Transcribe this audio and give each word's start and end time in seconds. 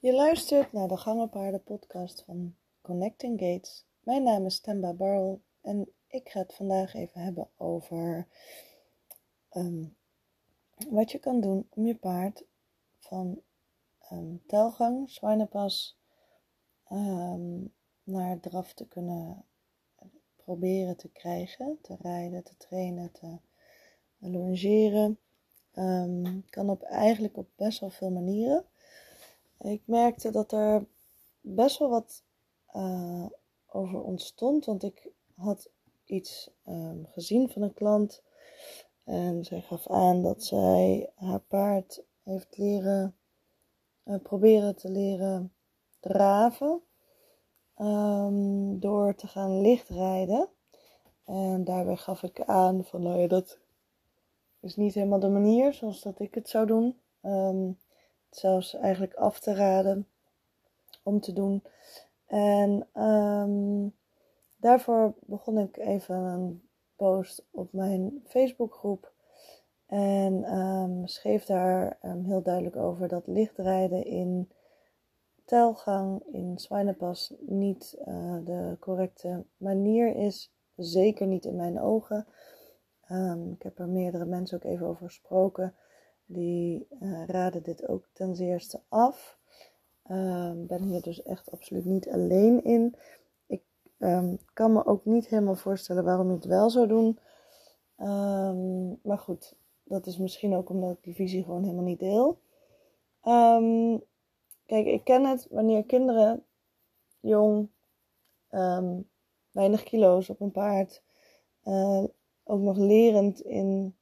Je 0.00 0.12
luistert 0.12 0.72
naar 0.72 0.88
de 0.88 0.96
Gangenpaarden 0.96 1.62
podcast 1.62 2.22
van 2.22 2.54
Connecting 2.80 3.40
Gates. 3.40 3.86
Mijn 4.00 4.22
naam 4.22 4.46
is 4.46 4.60
Temba 4.60 4.92
Barrel 4.92 5.40
en 5.60 5.92
ik 6.06 6.28
ga 6.28 6.40
het 6.40 6.54
vandaag 6.54 6.94
even 6.94 7.20
hebben 7.20 7.48
over 7.56 8.26
ehm, 9.48 9.84
wat 10.88 11.10
je 11.10 11.18
kan 11.18 11.40
doen 11.40 11.66
om 11.70 11.86
je 11.86 11.94
paard 11.94 12.44
van 12.98 13.40
um, 14.12 14.42
telgang, 14.46 15.10
zwijnenpas, 15.10 15.98
um, 16.92 17.74
naar 18.02 18.40
draf 18.40 18.72
te 18.74 18.88
kunnen 18.88 19.44
proberen 20.36 20.96
te 20.96 21.08
krijgen, 21.08 21.78
te 21.82 21.96
rijden, 22.00 22.44
te 22.44 22.56
trainen, 22.56 23.12
te 23.12 23.38
longeren. 24.18 25.18
kan 26.50 26.70
op 26.70 26.82
eigenlijk 26.82 27.36
op 27.36 27.48
best 27.56 27.80
wel 27.80 27.90
veel 27.90 28.10
manieren. 28.10 28.64
Ik 29.58 29.82
merkte 29.84 30.30
dat 30.30 30.52
er 30.52 30.86
best 31.40 31.78
wel 31.78 31.88
wat 31.88 32.22
uh, 32.74 33.26
over 33.66 34.02
ontstond, 34.02 34.64
want 34.64 34.82
ik 34.82 35.08
had 35.34 35.70
iets 36.04 36.50
um, 36.66 37.06
gezien 37.06 37.50
van 37.50 37.62
een 37.62 37.74
klant 37.74 38.22
en 39.04 39.44
zij 39.44 39.60
gaf 39.60 39.88
aan 39.88 40.22
dat 40.22 40.44
zij 40.44 41.10
haar 41.14 41.40
paard 41.40 42.02
heeft 42.22 42.56
leren 42.56 43.16
uh, 44.04 44.16
proberen 44.22 44.76
te 44.76 44.90
leren 44.90 45.52
draven 46.00 46.82
um, 47.78 48.80
door 48.80 49.14
te 49.14 49.26
gaan 49.26 49.60
lichtrijden. 49.60 50.48
En 51.24 51.64
daarbij 51.64 51.96
gaf 51.96 52.22
ik 52.22 52.40
aan 52.40 52.84
van 52.84 53.02
nou 53.02 53.18
ja, 53.18 53.26
dat 53.26 53.58
is 54.60 54.76
niet 54.76 54.94
helemaal 54.94 55.20
de 55.20 55.28
manier 55.28 55.72
zoals 55.72 56.02
dat 56.02 56.20
ik 56.20 56.34
het 56.34 56.48
zou 56.48 56.66
doen. 56.66 56.98
Um, 57.22 57.78
zelfs 58.30 58.74
eigenlijk 58.74 59.14
af 59.14 59.40
te 59.40 59.54
raden 59.54 60.08
om 61.02 61.20
te 61.20 61.32
doen. 61.32 61.62
En 62.26 62.88
um, 63.02 63.94
daarvoor 64.56 65.14
begon 65.20 65.58
ik 65.58 65.76
even 65.76 66.16
een 66.16 66.62
post 66.96 67.46
op 67.50 67.72
mijn 67.72 68.22
Facebookgroep. 68.26 69.12
En 69.86 70.56
um, 70.58 71.06
schreef 71.06 71.44
daar 71.44 71.98
um, 72.02 72.24
heel 72.24 72.42
duidelijk 72.42 72.76
over 72.76 73.08
dat 73.08 73.26
lichtrijden 73.26 74.04
in 74.04 74.50
telgang, 75.44 76.22
in 76.32 76.58
zwijnenpas, 76.58 77.34
niet 77.40 77.96
uh, 78.08 78.36
de 78.44 78.76
correcte 78.80 79.44
manier 79.56 80.16
is. 80.16 80.52
Zeker 80.76 81.26
niet 81.26 81.44
in 81.44 81.56
mijn 81.56 81.80
ogen. 81.80 82.26
ik 83.52 83.62
heb 83.62 83.78
er 83.78 83.88
meerdere 83.88 84.24
mensen 84.24 84.56
ook 84.56 84.70
even 84.70 84.86
over 84.86 85.06
gesproken 85.06 85.74
die 86.28 86.86
uh, 87.00 87.26
raden 87.26 87.62
dit 87.62 87.88
ook 87.88 88.08
ten 88.12 88.36
zeerste 88.36 88.80
af. 88.88 89.38
Um, 90.10 90.66
ben 90.66 90.82
hier 90.82 91.02
dus 91.02 91.22
echt 91.22 91.50
absoluut 91.50 91.84
niet 91.84 92.08
alleen 92.08 92.64
in. 92.64 92.94
Ik 93.46 93.62
um, 93.98 94.38
kan 94.52 94.72
me 94.72 94.86
ook 94.86 95.04
niet 95.04 95.28
helemaal 95.28 95.54
voorstellen 95.54 96.04
waarom 96.04 96.28
je 96.28 96.34
het 96.34 96.44
wel 96.44 96.70
zou 96.70 96.86
doen. 96.86 97.18
Um, 97.96 98.98
maar 99.02 99.18
goed, 99.18 99.56
dat 99.84 100.06
is 100.06 100.18
misschien 100.18 100.54
ook 100.54 100.70
omdat 100.70 100.90
ik 100.90 101.02
die 101.02 101.14
visie 101.14 101.42
gewoon 101.44 101.62
helemaal 101.62 101.84
niet 101.84 102.00
deel. 102.00 102.40
kijk, 104.66 104.86
ik 104.86 105.04
ken 105.04 105.24
het 105.24 105.46
wanneer 105.50 105.84
kinderen 105.84 106.44
jong, 107.20 107.68
weinig 109.50 109.82
kilo's 109.82 110.28
op 110.28 110.40
een 110.40 110.50
paard, 110.50 111.02
uh, 111.64 112.04
ook 112.44 112.60
nog 112.60 112.76
lerend 112.76 113.40
in 113.40 113.96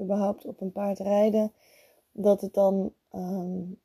überhaupt 0.00 0.44
op 0.44 0.60
een 0.60 0.72
paard 0.72 0.98
rijden, 0.98 1.52
dat 2.12 2.40
het 2.40 2.54
dan 2.54 2.92
um, 3.12 3.80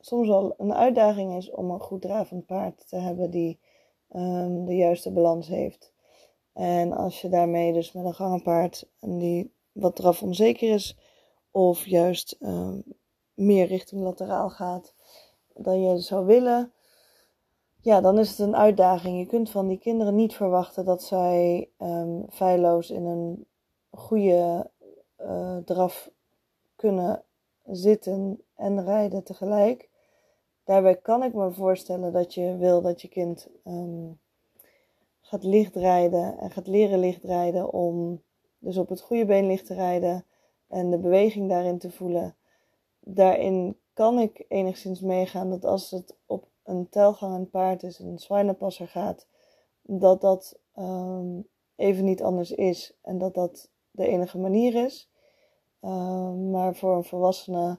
soms 0.00 0.28
wel 0.28 0.54
een 0.58 0.74
uitdaging 0.74 1.36
is 1.36 1.50
om 1.50 1.70
een 1.70 1.80
goed 1.80 2.02
dravend 2.02 2.46
paard 2.46 2.88
te 2.88 2.96
hebben 2.96 3.30
die 3.30 3.58
um, 4.12 4.64
de 4.64 4.76
juiste 4.76 5.12
balans 5.12 5.48
heeft. 5.48 5.92
En 6.52 6.92
als 6.92 7.20
je 7.20 7.28
daarmee 7.28 7.72
dus 7.72 7.92
met 7.92 8.04
een 8.04 8.14
gangenpaard 8.14 8.88
en 9.00 9.18
die 9.18 9.52
wat 9.72 9.96
draf 9.96 10.22
onzeker 10.22 10.74
is, 10.74 10.98
of 11.50 11.86
juist 11.86 12.36
um, 12.40 12.82
meer 13.34 13.66
richting 13.66 14.02
lateraal 14.02 14.50
gaat 14.50 14.94
dan 15.54 15.80
je 15.80 15.98
zou 15.98 16.26
willen, 16.26 16.72
ja, 17.80 18.00
dan 18.00 18.18
is 18.18 18.30
het 18.30 18.38
een 18.38 18.56
uitdaging. 18.56 19.18
Je 19.18 19.26
kunt 19.26 19.50
van 19.50 19.68
die 19.68 19.78
kinderen 19.78 20.14
niet 20.14 20.34
verwachten 20.34 20.84
dat 20.84 21.02
zij 21.02 21.70
um, 21.78 22.24
feilloos 22.30 22.90
in 22.90 23.04
een 23.04 23.46
goede 23.90 24.70
uh, 25.20 25.88
kunnen 26.76 27.22
zitten 27.64 28.42
en 28.54 28.84
rijden 28.84 29.22
tegelijk. 29.22 29.88
Daarbij 30.64 30.96
kan 30.96 31.22
ik 31.22 31.34
me 31.34 31.50
voorstellen 31.50 32.12
dat 32.12 32.34
je 32.34 32.56
wil 32.56 32.82
dat 32.82 33.02
je 33.02 33.08
kind 33.08 33.48
um, 33.64 34.20
gaat 35.20 35.44
lichtrijden 35.44 36.38
en 36.38 36.50
gaat 36.50 36.66
leren 36.66 36.98
lichtrijden 36.98 37.72
om 37.72 38.22
dus 38.58 38.76
op 38.76 38.88
het 38.88 39.00
goede 39.00 39.24
been 39.24 39.46
licht 39.46 39.66
te 39.66 39.74
rijden 39.74 40.24
en 40.68 40.90
de 40.90 40.98
beweging 40.98 41.48
daarin 41.48 41.78
te 41.78 41.90
voelen. 41.90 42.36
Daarin 43.00 43.78
kan 43.92 44.18
ik 44.18 44.44
enigszins 44.48 45.00
meegaan 45.00 45.50
dat 45.50 45.64
als 45.64 45.90
het 45.90 46.16
op 46.26 46.46
een 46.62 46.88
telgang 46.88 47.50
paard 47.50 47.82
is, 47.82 47.98
een 47.98 48.18
zwijnenpasser 48.18 48.88
gaat, 48.88 49.26
dat 49.82 50.20
dat 50.20 50.58
um, 50.78 51.48
even 51.76 52.04
niet 52.04 52.22
anders 52.22 52.50
is 52.50 52.94
en 53.02 53.18
dat 53.18 53.34
dat 53.34 53.70
de 53.98 54.08
enige 54.08 54.38
manier 54.38 54.84
is. 54.84 55.10
Ehm, 55.80 56.50
maar 56.50 56.74
voor 56.74 56.96
een 56.96 57.04
volwassene, 57.04 57.78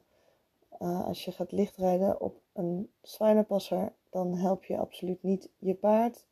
uh, 0.80 1.06
als 1.06 1.26
je 1.26 1.32
gaat 1.32 1.52
lichtrijden 1.52 2.22
op 2.22 2.42
een 2.54 2.92
zwijnenpasser, 3.02 3.94
dan 4.10 4.36
help 4.36 4.64
je 4.64 4.78
absoluut 4.78 5.24
niet 5.24 5.50
je 5.58 5.76
paard, 5.76 6.26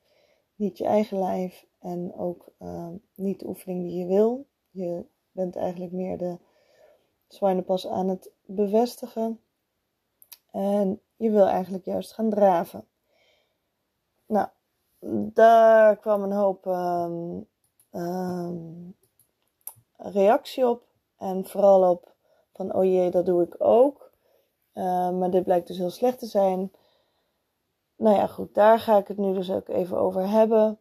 niet 0.55 0.77
je 0.77 0.85
eigen 0.85 1.19
lijf 1.19 1.65
en 1.79 2.13
ook 2.15 2.51
uh, 2.59 2.87
niet 3.15 3.39
de 3.39 3.47
oefening 3.47 3.83
die 3.83 3.99
je 3.99 4.05
wil. 4.05 4.45
Je 4.69 5.05
bent 5.31 5.55
eigenlijk 5.55 5.91
meer 5.91 6.17
de 6.17 6.37
zwijnenpas 7.27 7.87
aan 7.87 8.07
het 8.07 8.31
bevestigen. 8.45 9.41
En 10.51 11.01
je 11.15 11.29
wil 11.29 11.45
eigenlijk 11.45 11.85
juist 11.85 12.13
gaan 12.13 12.29
draven. 12.29 12.87
Nou, 14.25 14.47
daar 15.33 15.97
kwam 15.97 16.23
een 16.23 16.31
hoop 16.31 16.65
um, 17.91 18.95
reactie 19.97 20.67
op. 20.67 20.83
En 21.17 21.45
vooral 21.45 21.91
op 21.91 22.15
van, 22.53 22.75
oh 22.75 22.83
jee, 22.83 23.11
dat 23.11 23.25
doe 23.25 23.43
ik 23.43 23.55
ook. 23.57 24.11
Uh, 24.73 25.09
maar 25.09 25.29
dit 25.31 25.43
blijkt 25.43 25.67
dus 25.67 25.77
heel 25.77 25.89
slecht 25.89 26.19
te 26.19 26.25
zijn. 26.25 26.71
Nou 27.95 28.15
ja, 28.15 28.27
goed, 28.27 28.53
daar 28.53 28.79
ga 28.79 28.97
ik 28.97 29.07
het 29.07 29.17
nu 29.17 29.33
dus 29.33 29.51
ook 29.51 29.67
even 29.67 29.97
over 29.97 30.29
hebben. 30.29 30.79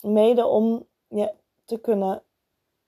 Mede 0.00 0.46
om 0.46 0.86
je 1.08 1.32
te 1.64 1.78
kunnen 1.78 2.22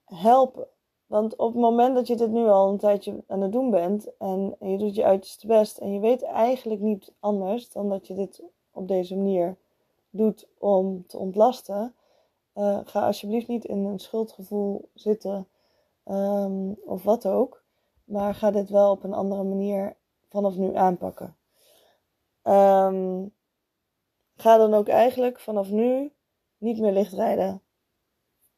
helpen. 0.04 0.66
Want 1.06 1.36
op 1.36 1.52
het 1.52 1.62
moment 1.62 1.94
dat 1.94 2.06
je 2.06 2.16
dit 2.16 2.30
nu 2.30 2.46
al 2.46 2.68
een 2.68 2.78
tijdje 2.78 3.22
aan 3.26 3.40
het 3.40 3.52
doen 3.52 3.70
bent 3.70 4.16
en 4.16 4.56
je 4.60 4.78
doet 4.78 4.94
je 4.94 5.04
uiterste 5.04 5.46
best 5.46 5.78
en 5.78 5.92
je 5.92 6.00
weet 6.00 6.22
eigenlijk 6.22 6.80
niet 6.80 7.12
anders 7.20 7.70
dan 7.72 7.88
dat 7.88 8.06
je 8.06 8.14
dit 8.14 8.42
op 8.72 8.88
deze 8.88 9.16
manier 9.16 9.56
doet 10.10 10.46
om 10.58 11.06
te 11.06 11.18
ontlasten, 11.18 11.94
uh, 12.54 12.78
ga 12.84 13.06
alsjeblieft 13.06 13.48
niet 13.48 13.64
in 13.64 13.84
een 13.84 13.98
schuldgevoel 13.98 14.88
zitten 14.94 15.48
um, 16.04 16.76
of 16.84 17.02
wat 17.02 17.26
ook. 17.26 17.62
Maar 18.04 18.34
ga 18.34 18.50
dit 18.50 18.70
wel 18.70 18.90
op 18.90 19.04
een 19.04 19.14
andere 19.14 19.42
manier 19.42 19.96
vanaf 20.28 20.56
nu 20.56 20.76
aanpakken. 20.76 21.36
Um, 22.42 23.34
ga 24.36 24.56
dan 24.56 24.74
ook 24.74 24.88
eigenlijk 24.88 25.40
vanaf 25.40 25.70
nu 25.70 26.12
niet 26.58 26.78
meer 26.78 26.92
licht 26.92 27.12
rijden 27.12 27.62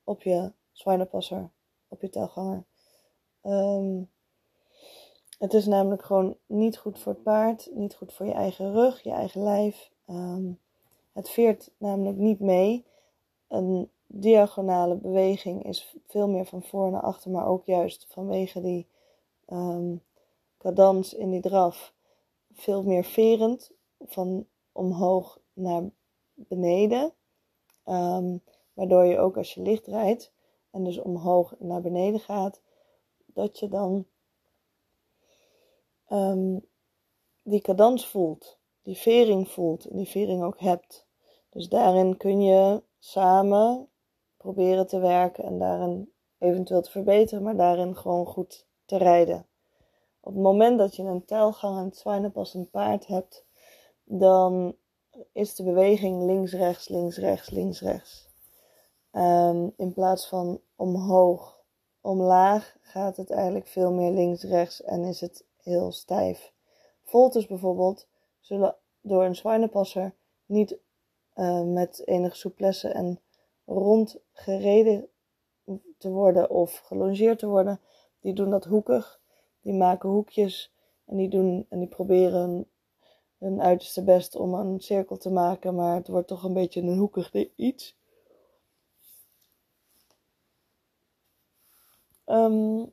op 0.05 0.23
je 0.23 0.53
zwijnenpasser, 0.73 1.51
op 1.89 2.01
je 2.01 2.09
telganger. 2.09 2.65
Um, 3.43 4.11
het 5.39 5.55
is 5.55 5.67
namelijk 5.67 6.05
gewoon 6.05 6.37
niet 6.47 6.79
goed 6.79 6.99
voor 6.99 7.13
het 7.13 7.23
paard, 7.23 7.71
niet 7.73 7.95
goed 7.95 8.13
voor 8.13 8.27
je 8.27 8.33
eigen 8.33 8.73
rug, 8.73 9.03
je 9.03 9.11
eigen 9.11 9.43
lijf. 9.43 9.91
Het 11.13 11.31
veert 11.31 11.71
namelijk 11.77 12.17
niet 12.17 12.41
mee. 12.41 12.85
En 13.49 13.91
diagonale 14.07 14.95
beweging 14.95 15.65
is 15.65 15.97
veel 16.07 16.29
meer 16.29 16.45
van 16.45 16.63
voor 16.63 16.91
naar 16.91 17.03
achter, 17.03 17.31
maar 17.31 17.47
ook 17.47 17.65
juist 17.65 18.07
vanwege 18.09 18.61
die 18.61 18.87
um, 19.49 20.03
cadans 20.59 21.15
in 21.15 21.31
die 21.31 21.41
draf 21.41 21.95
veel 22.53 22.83
meer 22.83 23.05
verend 23.05 23.71
van 24.01 24.47
omhoog 24.73 25.39
naar 25.53 25.83
beneden. 26.35 27.13
Um, 27.87 28.43
waardoor 28.73 29.05
je 29.05 29.19
ook 29.19 29.37
als 29.37 29.55
je 29.55 29.63
licht 29.63 29.87
rijdt 29.87 30.33
en 30.71 30.85
dus 30.85 30.99
omhoog 30.99 31.55
naar 31.59 31.81
beneden 31.81 32.21
gaat, 32.21 32.61
dat 33.27 33.59
je 33.59 33.69
dan 33.69 34.07
um, 36.09 36.67
die 37.43 37.61
cadans 37.61 38.07
voelt, 38.07 38.59
die 38.83 38.97
vering 38.97 39.49
voelt 39.49 39.85
en 39.85 39.97
die 39.97 40.09
vering 40.09 40.43
ook 40.43 40.61
hebt. 40.61 41.07
Dus 41.49 41.69
daarin 41.69 42.17
kun 42.17 42.43
je 42.43 42.83
samen 43.05 43.89
proberen 44.37 44.87
te 44.87 44.99
werken 44.99 45.45
en 45.45 45.59
daarin 45.59 46.13
eventueel 46.39 46.83
te 46.83 46.91
verbeteren, 46.91 47.43
maar 47.43 47.57
daarin 47.57 47.97
gewoon 47.97 48.27
goed 48.27 48.67
te 48.85 48.97
rijden. 48.97 49.47
op 50.21 50.35
het 50.35 50.43
moment 50.43 50.79
dat 50.79 50.97
je 50.97 51.03
een 51.03 51.25
telgang 51.25 51.79
en 51.79 51.93
zwijnenpassend 51.93 52.71
paard 52.71 53.07
hebt, 53.07 53.45
dan 54.05 54.77
is 55.33 55.55
de 55.55 55.63
beweging 55.63 56.23
links, 56.23 56.53
rechts, 56.53 56.89
links, 56.89 57.17
rechts, 57.17 57.51
links, 57.51 57.81
rechts. 57.81 58.29
Um, 59.13 59.73
in 59.77 59.93
plaats 59.93 60.29
van 60.29 60.61
omhoog, 60.77 61.61
omlaag 62.01 62.77
gaat 62.81 63.17
het 63.17 63.31
eigenlijk 63.31 63.67
veel 63.67 63.93
meer 63.93 64.11
links, 64.11 64.43
rechts 64.43 64.83
en 64.83 65.05
is 65.05 65.21
het 65.21 65.45
heel 65.57 65.93
stijf. 65.93 66.53
Volters 67.03 67.47
bijvoorbeeld 67.47 68.07
zullen 68.41 68.77
door 69.01 69.25
een 69.25 69.37
zwijnenpasser 69.37 70.15
niet 70.47 70.79
uh, 71.37 71.63
met 71.63 72.07
enige 72.07 72.37
souplesse 72.37 72.89
en 72.89 73.21
rond 73.65 74.19
gereden 74.33 75.09
te 75.99 76.11
worden 76.11 76.51
of 76.51 76.79
gelongeerd 76.79 77.39
te 77.39 77.47
worden. 77.47 77.81
Die 78.21 78.33
doen 78.33 78.51
dat 78.51 78.65
hoekig. 78.65 79.21
Die 79.61 79.75
maken 79.75 80.09
hoekjes 80.09 80.73
en 81.05 81.17
die, 81.17 81.29
doen, 81.29 81.67
en 81.69 81.79
die 81.79 81.89
proberen 81.89 82.67
hun 83.39 83.63
uiterste 83.63 84.05
best 84.05 84.37
om 84.37 84.55
een 84.55 84.81
cirkel 84.81 85.17
te 85.17 85.31
maken, 85.31 85.75
maar 85.75 85.95
het 85.95 86.09
wordt 86.09 86.29
toch 86.29 86.43
een 86.45 86.53
beetje 86.53 86.81
een 86.81 86.99
hoekig 86.99 87.33
iets. 87.57 87.97
Um, 92.27 92.93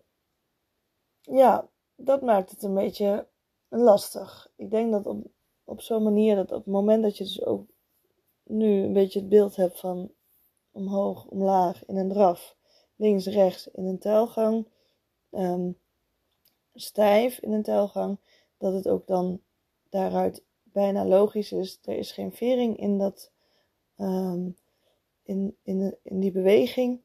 ja, 1.21 1.67
dat 1.95 2.21
maakt 2.21 2.51
het 2.51 2.63
een 2.63 2.73
beetje 2.73 3.27
lastig. 3.67 4.51
Ik 4.55 4.71
denk 4.71 4.91
dat 4.91 5.05
op, 5.05 5.25
op 5.63 5.81
zo'n 5.81 6.03
manier 6.03 6.35
dat 6.35 6.51
op 6.51 6.57
het 6.57 6.73
moment 6.73 7.03
dat 7.03 7.17
je 7.17 7.23
dus 7.23 7.45
ook 7.45 7.70
nu 8.51 8.83
een 8.83 8.94
beetje 8.94 9.19
het 9.19 9.30
beeld 9.30 9.56
hebt 9.56 9.80
van 9.80 10.12
omhoog, 10.71 11.25
omlaag 11.25 11.86
in 11.86 11.98
een 11.98 12.09
draf, 12.09 12.56
links, 12.95 13.25
rechts 13.25 13.68
in 13.68 13.86
een 13.86 14.00
telgang, 14.00 14.68
um, 15.31 15.77
stijf 16.74 17.39
in 17.39 17.51
een 17.51 17.63
telgang, 17.63 18.18
dat 18.57 18.74
het 18.74 18.88
ook 18.88 19.07
dan 19.07 19.42
daaruit 19.89 20.44
bijna 20.63 21.06
logisch 21.06 21.51
is. 21.51 21.80
Er 21.83 21.98
is 21.98 22.12
geen 22.12 22.31
vering 22.31 22.77
in, 22.77 22.98
dat, 22.98 23.31
um, 23.98 24.57
in, 25.24 25.57
in, 25.63 25.98
in 26.01 26.19
die 26.19 26.31
beweging 26.31 27.01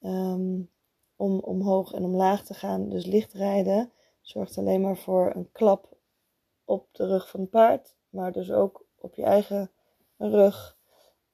um, 0.00 0.70
om 1.16 1.38
omhoog 1.38 1.92
en 1.92 2.04
omlaag 2.04 2.44
te 2.44 2.54
gaan. 2.54 2.88
Dus 2.88 3.06
licht 3.06 3.32
rijden 3.32 3.92
zorgt 4.20 4.58
alleen 4.58 4.80
maar 4.80 4.96
voor 4.96 5.32
een 5.34 5.52
klap 5.52 5.96
op 6.64 6.88
de 6.92 7.06
rug 7.06 7.28
van 7.30 7.40
het 7.40 7.50
paard, 7.50 7.94
maar 8.08 8.32
dus 8.32 8.50
ook 8.50 8.86
op 8.98 9.14
je 9.14 9.22
eigen 9.22 9.70
rug. 10.30 10.76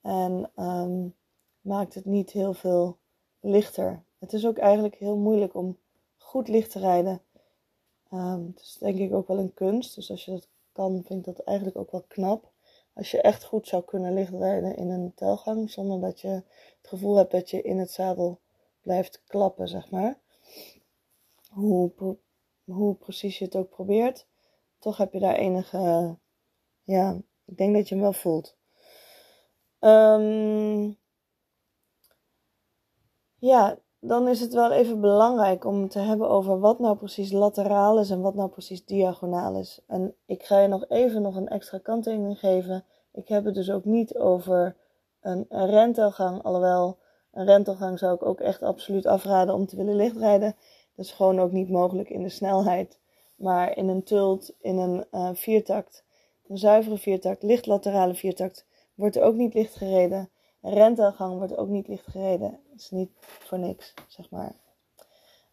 En 0.00 0.50
um, 0.56 1.14
maakt 1.60 1.94
het 1.94 2.04
niet 2.04 2.30
heel 2.30 2.54
veel 2.54 2.98
lichter. 3.40 4.02
Het 4.18 4.32
is 4.32 4.46
ook 4.46 4.58
eigenlijk 4.58 4.94
heel 4.94 5.16
moeilijk 5.16 5.54
om 5.54 5.78
goed 6.16 6.48
licht 6.48 6.70
te 6.70 6.78
rijden. 6.78 7.22
Um, 8.12 8.46
het 8.46 8.60
is 8.60 8.76
denk 8.80 8.98
ik 8.98 9.12
ook 9.12 9.28
wel 9.28 9.38
een 9.38 9.54
kunst. 9.54 9.94
Dus 9.94 10.10
als 10.10 10.24
je 10.24 10.30
dat 10.30 10.48
kan, 10.72 11.02
vind 11.04 11.26
ik 11.26 11.34
dat 11.34 11.46
eigenlijk 11.46 11.76
ook 11.76 11.90
wel 11.90 12.04
knap. 12.08 12.50
Als 12.92 13.10
je 13.10 13.20
echt 13.20 13.44
goed 13.44 13.68
zou 13.68 13.82
kunnen 13.82 14.14
lichtrijden 14.14 14.76
in 14.76 14.90
een 14.90 15.14
telgang, 15.14 15.70
zonder 15.70 16.00
dat 16.00 16.20
je 16.20 16.28
het 16.28 16.88
gevoel 16.88 17.16
hebt 17.16 17.30
dat 17.30 17.50
je 17.50 17.62
in 17.62 17.78
het 17.78 17.90
zadel 17.90 18.40
blijft 18.80 19.22
klappen, 19.26 19.68
zeg 19.68 19.90
maar. 19.90 20.18
Hoe, 21.48 21.92
hoe 22.64 22.94
precies 22.94 23.38
je 23.38 23.44
het 23.44 23.56
ook 23.56 23.70
probeert, 23.70 24.26
toch 24.78 24.96
heb 24.96 25.12
je 25.12 25.18
daar 25.18 25.34
enige, 25.34 26.16
ja, 26.82 27.18
ik 27.44 27.56
denk 27.56 27.74
dat 27.74 27.88
je 27.88 27.94
hem 27.94 28.04
wel 28.04 28.12
voelt. 28.12 28.56
Um, 29.80 30.96
ja, 33.38 33.78
dan 34.00 34.28
is 34.28 34.40
het 34.40 34.52
wel 34.52 34.72
even 34.72 35.00
belangrijk 35.00 35.64
om 35.64 35.88
te 35.88 35.98
hebben 35.98 36.28
over 36.28 36.60
wat 36.60 36.78
nou 36.78 36.96
precies 36.96 37.32
lateraal 37.32 37.98
is 37.98 38.10
en 38.10 38.20
wat 38.20 38.34
nou 38.34 38.48
precies 38.48 38.84
diagonaal 38.84 39.56
is. 39.56 39.80
En 39.86 40.14
ik 40.26 40.42
ga 40.42 40.58
je 40.58 40.68
nog 40.68 40.84
even 40.88 41.22
nog 41.22 41.36
een 41.36 41.48
extra 41.48 41.78
kanttekening 41.78 42.38
geven. 42.38 42.84
Ik 43.12 43.28
heb 43.28 43.44
het 43.44 43.54
dus 43.54 43.70
ook 43.70 43.84
niet 43.84 44.16
over 44.16 44.76
een, 45.20 45.46
rentelgang, 45.48 46.42
alhoewel 46.42 46.98
een 47.32 47.44
rentelgang 47.44 47.98
zou 47.98 48.14
ik 48.14 48.26
ook 48.26 48.40
echt 48.40 48.62
absoluut 48.62 49.06
afraden 49.06 49.54
om 49.54 49.66
te 49.66 49.76
willen 49.76 49.96
lichtrijden. 49.96 50.56
Dat 50.94 51.04
is 51.04 51.12
gewoon 51.12 51.40
ook 51.40 51.52
niet 51.52 51.70
mogelijk 51.70 52.10
in 52.10 52.22
de 52.22 52.28
snelheid. 52.28 52.98
Maar 53.36 53.76
in 53.76 53.88
een 53.88 54.02
tult, 54.02 54.54
in 54.60 54.78
een 54.78 55.04
uh, 55.12 55.30
viertakt, 55.32 56.04
een 56.48 56.58
zuivere 56.58 56.98
viertakt, 56.98 57.42
licht 57.42 57.66
laterale 57.66 58.14
viertakt, 58.14 58.66
wordt 59.00 59.18
ook 59.18 59.34
niet 59.34 59.54
licht 59.54 59.74
gereden. 59.74 60.30
Een 60.60 60.72
rentelgang 60.72 61.38
wordt 61.38 61.56
ook 61.56 61.68
niet 61.68 61.88
licht 61.88 62.06
gereden. 62.06 62.60
Dat 62.70 62.80
is 62.80 62.90
niet 62.90 63.10
voor 63.18 63.58
niks, 63.58 63.94
zeg 64.06 64.30
maar. 64.30 64.54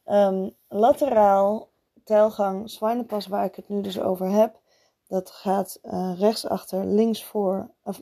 Um, 0.05 0.55
lateraal, 0.67 1.69
telgang, 2.03 2.69
zwijnenpas, 2.69 3.27
waar 3.27 3.45
ik 3.45 3.55
het 3.55 3.69
nu 3.69 3.81
dus 3.81 3.99
over 3.99 4.29
heb. 4.29 4.59
Dat 5.07 5.31
gaat 5.31 5.79
uh, 5.83 6.19
rechtsachter, 6.19 6.85
links 6.85 7.23
voor. 7.23 7.69
Of, 7.83 8.01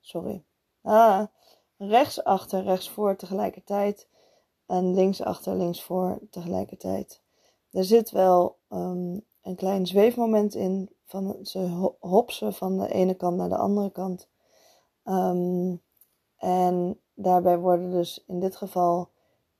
sorry. 0.00 0.42
Ah, 0.82 1.22
rechtsachter, 1.76 2.62
rechts 2.62 2.90
voor 2.90 3.16
tegelijkertijd. 3.16 4.08
En 4.66 4.94
linksachter, 4.94 5.56
links 5.56 5.82
voor 5.82 6.18
tegelijkertijd. 6.30 7.20
Er 7.70 7.84
zit 7.84 8.10
wel 8.10 8.56
um, 8.68 9.24
een 9.42 9.56
klein 9.56 9.86
zweefmoment 9.86 10.54
in. 10.54 10.90
Van 11.04 11.38
ze 11.42 11.90
hopsen 12.00 12.54
van 12.54 12.78
de 12.78 12.88
ene 12.88 13.14
kant 13.14 13.36
naar 13.36 13.48
de 13.48 13.56
andere 13.56 13.90
kant. 13.90 14.28
Um, 15.10 15.82
en 16.36 17.00
daarbij 17.14 17.58
worden 17.58 17.90
dus 17.90 18.24
in 18.26 18.40
dit 18.40 18.56
geval 18.56 19.08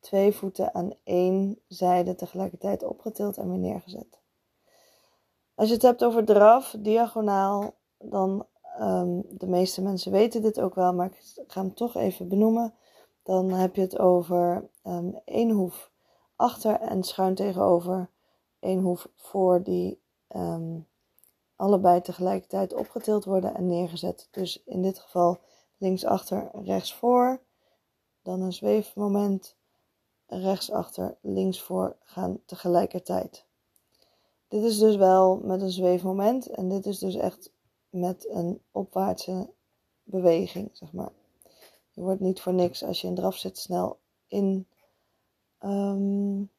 twee 0.00 0.32
voeten 0.32 0.74
aan 0.74 0.92
één 1.04 1.58
zijde 1.68 2.14
tegelijkertijd 2.14 2.82
opgetild 2.82 3.36
en 3.36 3.48
weer 3.48 3.58
neergezet. 3.58 4.20
Als 5.54 5.68
je 5.68 5.74
het 5.74 5.82
hebt 5.82 6.04
over 6.04 6.24
draf, 6.24 6.76
diagonaal, 6.78 7.74
dan 7.98 8.46
um, 8.80 9.22
de 9.28 9.46
meeste 9.46 9.82
mensen 9.82 10.12
weten 10.12 10.42
dit 10.42 10.60
ook 10.60 10.74
wel, 10.74 10.94
maar 10.94 11.06
ik 11.06 11.44
ga 11.46 11.60
hem 11.60 11.74
toch 11.74 11.96
even 11.96 12.28
benoemen. 12.28 12.74
Dan 13.22 13.50
heb 13.50 13.74
je 13.74 13.80
het 13.80 13.98
over 13.98 14.68
um, 14.84 15.20
één 15.24 15.50
hoef 15.50 15.90
achter 16.36 16.80
en 16.80 17.02
schuin 17.02 17.34
tegenover 17.34 18.08
één 18.58 18.80
hoef 18.80 19.08
voor 19.14 19.62
die 19.62 20.00
um, 20.36 20.86
allebei 21.60 22.00
tegelijkertijd 22.00 22.74
opgetild 22.74 23.24
worden 23.24 23.54
en 23.54 23.66
neergezet. 23.66 24.28
Dus 24.30 24.62
in 24.64 24.82
dit 24.82 24.98
geval 24.98 25.38
linksachter, 25.76 26.50
rechtsvoor. 26.52 27.40
Dan 28.22 28.40
een 28.40 28.52
zweefmoment, 28.52 29.56
rechtsachter, 30.26 31.16
linksvoor 31.20 31.96
gaan 32.02 32.40
tegelijkertijd. 32.46 33.44
Dit 34.48 34.62
is 34.62 34.78
dus 34.78 34.96
wel 34.96 35.36
met 35.36 35.60
een 35.60 35.70
zweefmoment 35.70 36.46
en 36.46 36.68
dit 36.68 36.86
is 36.86 36.98
dus 36.98 37.14
echt 37.14 37.52
met 37.90 38.28
een 38.28 38.62
opwaartse 38.70 39.50
beweging, 40.02 40.70
zeg 40.72 40.92
maar. 40.92 41.12
Je 41.90 42.00
wordt 42.00 42.20
niet 42.20 42.40
voor 42.40 42.54
niks 42.54 42.84
als 42.84 43.00
je 43.00 43.06
in 43.06 43.14
draf 43.14 43.36
zit 43.36 43.58
snel 43.58 43.98
in 44.26 44.66
um, 45.60 46.50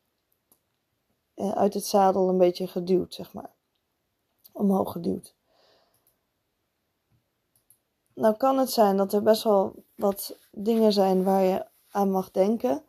uit 1.36 1.74
het 1.74 1.86
zadel 1.86 2.30
een 2.30 2.38
beetje 2.38 2.68
geduwd, 2.68 3.14
zeg 3.14 3.34
maar. 3.34 3.50
Omhoog 4.52 4.92
geduwd. 4.92 5.36
Nou 8.14 8.36
kan 8.36 8.58
het 8.58 8.72
zijn 8.72 8.98
dat 8.98 9.14
er 9.14 9.24
best 9.24 9.44
wel 9.44 9.84
wat 9.96 10.38
dingen 10.52 10.94
zijn 10.94 11.24
waar 11.24 11.42
je 11.42 11.66
aan 11.92 12.12
mag 12.12 12.32
denken. 12.32 12.84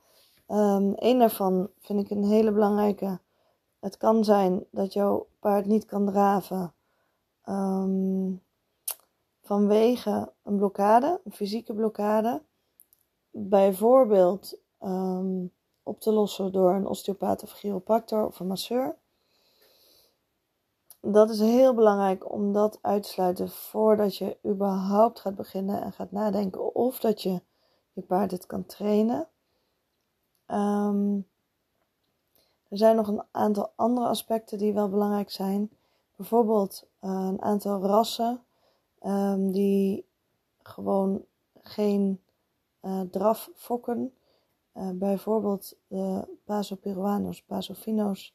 Um, 0.49 0.93
een 0.97 1.19
daarvan 1.19 1.71
vind 1.79 2.01
ik 2.01 2.11
een 2.11 2.25
hele 2.25 2.53
belangrijke. 2.53 3.21
Het 3.81 3.97
kan 3.97 4.25
zijn 4.25 4.65
dat 4.71 4.93
jouw 4.93 5.27
paard 5.41 5.67
niet 5.67 5.85
kan 5.85 6.07
draven 6.07 6.75
um, 7.49 8.43
vanwege 9.43 10.33
een 10.43 10.57
blokkade, 10.57 11.21
een 11.25 11.33
fysieke 11.33 11.75
blokkade. 11.75 12.43
Bijvoorbeeld 13.31 14.59
um, 14.81 15.53
op 15.83 16.01
te 16.01 16.13
lossen 16.13 16.53
door 16.53 16.75
een 16.75 16.87
osteopaat 16.87 17.43
of 17.43 17.53
chiropractor 17.53 18.27
of 18.27 18.41
een 18.41 18.47
masseur 18.47 18.97
dat 21.03 21.31
is 21.31 21.41
heel 21.41 21.75
belangrijk 21.75 22.33
om 22.33 22.53
dat 22.53 22.79
uit 22.83 23.03
te 23.03 23.09
sluiten 23.09 23.51
voordat 23.51 24.17
je 24.17 24.37
überhaupt 24.47 25.21
gaat 25.21 25.35
beginnen 25.35 25.83
en 25.83 25.93
gaat 25.93 26.13
nadenken 26.13 26.75
of 26.75 27.01
dat 27.01 27.23
je 27.23 27.43
je 27.93 28.03
paard 28.03 28.31
het 28.31 28.47
kan 28.47 28.67
trainen. 28.67 29.29
Um, 30.47 31.29
er 32.69 32.79
zijn 32.79 32.97
nog 32.97 33.09
een 33.09 33.23
aantal 33.31 33.73
andere 33.77 34.07
aspecten 34.07 34.59
die 34.59 34.73
wel 34.73 34.89
belangrijk 34.89 35.31
zijn. 35.31 35.71
Bijvoorbeeld 36.17 36.87
uh, 37.01 37.11
een 37.11 37.43
aantal 37.43 37.83
rassen 37.83 38.43
um, 39.03 39.53
die 39.53 40.07
gewoon 40.63 41.25
geen 41.63 42.23
uh, 42.83 43.01
draf 43.01 43.51
fokken. 43.55 44.15
Uh, 44.75 44.91
bijvoorbeeld 44.91 45.77
de 45.87 46.29
Paso 46.45 46.77
Peruanos, 46.77 47.43
Paso 47.43 47.75
Finos 47.75 48.35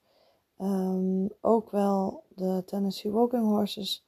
Um, 0.62 1.30
ook 1.42 1.72
wel 1.72 2.24
de 2.28 2.64
Tennessee 2.66 3.12
Walking 3.12 3.46
Horses. 3.46 4.06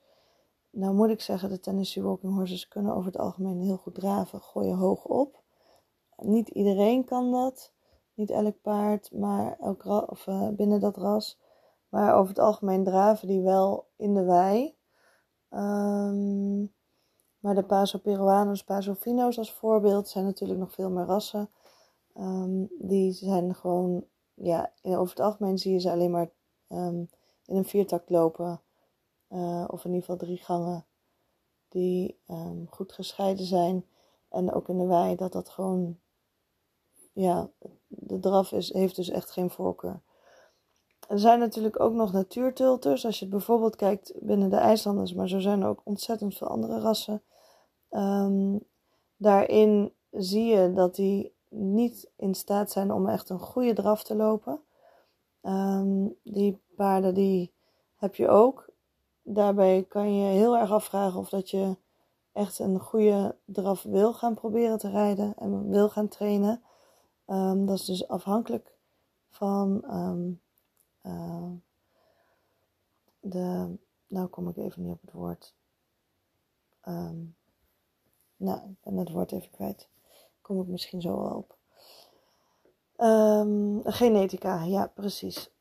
Nou 0.70 0.94
moet 0.94 1.10
ik 1.10 1.22
zeggen, 1.22 1.50
de 1.50 1.60
Tennessee 1.60 2.04
Walking 2.04 2.34
Horses 2.34 2.68
kunnen 2.68 2.96
over 2.96 3.12
het 3.12 3.20
algemeen 3.20 3.60
heel 3.60 3.78
goed 3.78 3.96
draven, 3.96 4.42
gooien 4.42 4.78
hoog 4.78 5.06
op. 5.06 5.44
Niet 6.18 6.50
iedereen 6.50 7.06
kan 7.06 7.32
dat, 7.32 7.74
niet 8.14 8.30
elk 8.30 8.62
paard, 8.62 9.12
maar 9.12 9.58
of, 10.08 10.28
uh, 10.28 10.50
binnen 10.50 10.80
dat 10.80 10.98
ras. 10.98 11.40
Maar 11.90 12.16
over 12.16 12.30
het 12.30 12.40
algemeen 12.40 12.84
draven 12.84 13.28
die 13.28 13.42
wel 13.42 13.88
in 13.96 14.14
de 14.14 14.24
wei. 14.24 14.78
Ehm, 15.50 16.60
maar 17.40 17.56
de 17.56 17.64
Paso 17.64 18.00
Peruanos, 18.00 18.64
Paso 18.64 18.94
Finos 18.94 19.38
als 19.38 19.54
voorbeeld 19.54 20.08
zijn 20.08 20.26
natuurlijk 20.26 20.60
nog 20.60 20.72
veel 20.72 20.90
meer 20.90 21.06
rassen. 21.06 21.50
Ehm, 22.14 22.66
die 22.80 23.12
zijn 23.12 23.56
gewoon, 23.56 24.06
ja, 24.34 24.72
over 24.82 25.10
het 25.10 25.20
algemeen 25.20 25.58
zie 25.58 25.74
je 25.74 25.80
ze 25.80 25.92
alleen 25.92 26.12
maar 26.12 26.30
ehm, 26.70 27.04
in 27.46 27.56
een 27.56 27.66
viertakt 27.66 28.10
lopen. 28.10 28.62
Uh, 29.30 29.66
of 29.68 29.86
in 29.86 29.94
ieder 29.94 30.06
geval 30.06 30.18
drie 30.18 30.38
gangen 30.38 30.86
die 31.68 32.18
goed 32.70 32.92
gescheiden 32.92 33.46
zijn. 33.46 33.86
En 34.30 34.54
ook 34.54 34.70
in 34.70 34.78
de 34.78 34.86
wei 34.86 35.16
dat 35.16 35.32
dat 35.32 35.50
gewoon, 35.50 36.00
ja, 37.14 37.50
de 37.88 38.20
draf 38.20 38.52
is, 38.52 38.74
heeft 38.74 38.96
dus 38.96 39.10
echt 39.10 39.32
geen 39.32 39.50
voorkeur. 39.50 40.02
Er 41.08 41.20
zijn 41.20 41.40
natuurlijk 41.40 41.80
ook 41.80 41.94
nog 41.94 42.12
natuurtulters. 42.12 43.06
Als 43.06 43.20
je 43.20 43.28
bijvoorbeeld 43.28 43.76
kijkt 43.76 44.14
binnen 44.20 44.50
de 44.50 44.56
IJslanders, 44.56 45.14
maar 45.14 45.28
zo 45.28 45.40
zijn 45.40 45.62
er 45.62 45.68
ook 45.68 45.82
ontzettend 45.84 46.38
veel 46.38 46.48
andere 46.48 46.80
rassen. 46.80 47.22
Ehm, 47.90 48.58
daarin 49.18 49.94
zie 50.12 50.46
je 50.46 50.74
dat 50.74 50.96
die 50.96 51.34
niet 51.50 52.10
in 52.16 52.36
staat 52.36 52.72
zijn 52.72 52.92
om 52.92 53.08
echt 53.08 53.30
een 53.30 53.40
goede 53.40 53.74
draf 53.74 54.04
te 54.04 54.16
lopen. 54.16 54.62
Ehm, 55.42 56.08
die 56.24 56.62
paarden 56.76 57.14
die 57.14 57.54
heb 57.96 58.16
je 58.16 58.28
ook. 58.28 58.70
Daarbij 59.22 59.86
kan 59.90 60.16
je 60.16 60.32
heel 60.32 60.58
erg 60.58 60.72
afvragen 60.72 61.20
of 61.20 61.30
dat 61.30 61.50
je 61.50 61.78
echt 62.32 62.60
een 62.60 62.80
goede 62.80 63.36
draf 63.46 63.84
wil 63.84 64.14
gaan 64.14 64.34
proberen 64.34 64.78
te 64.78 64.90
rijden 64.90 65.34
en 65.38 65.70
wil 65.70 65.90
gaan 65.90 66.08
trainen. 66.08 66.64
Um, 67.28 67.66
dat 67.66 67.80
is 67.80 67.86
dus 67.86 68.08
afhankelijk 68.08 68.76
van 69.30 69.84
uh, 71.06 71.52
de. 73.20 73.78
Nou 74.08 74.28
kom 74.28 74.50
ik 74.50 74.58
even 74.58 74.82
niet 74.82 74.94
op 74.94 75.02
het 75.02 75.12
woord. 75.12 75.54
Nou, 78.36 78.70
ik 78.70 78.76
ben 78.84 78.98
het 78.98 79.10
woord 79.10 79.32
even 79.32 79.52
kwijt. 79.52 79.90
Kom 80.42 80.62
ik 80.62 80.68
misschien 80.68 81.02
zo 81.02 81.22
wel 81.22 81.36
op. 81.38 81.59
Um, 83.02 83.82
genetica, 83.84 84.64
ja, 84.64 84.88
precies. 84.88 85.52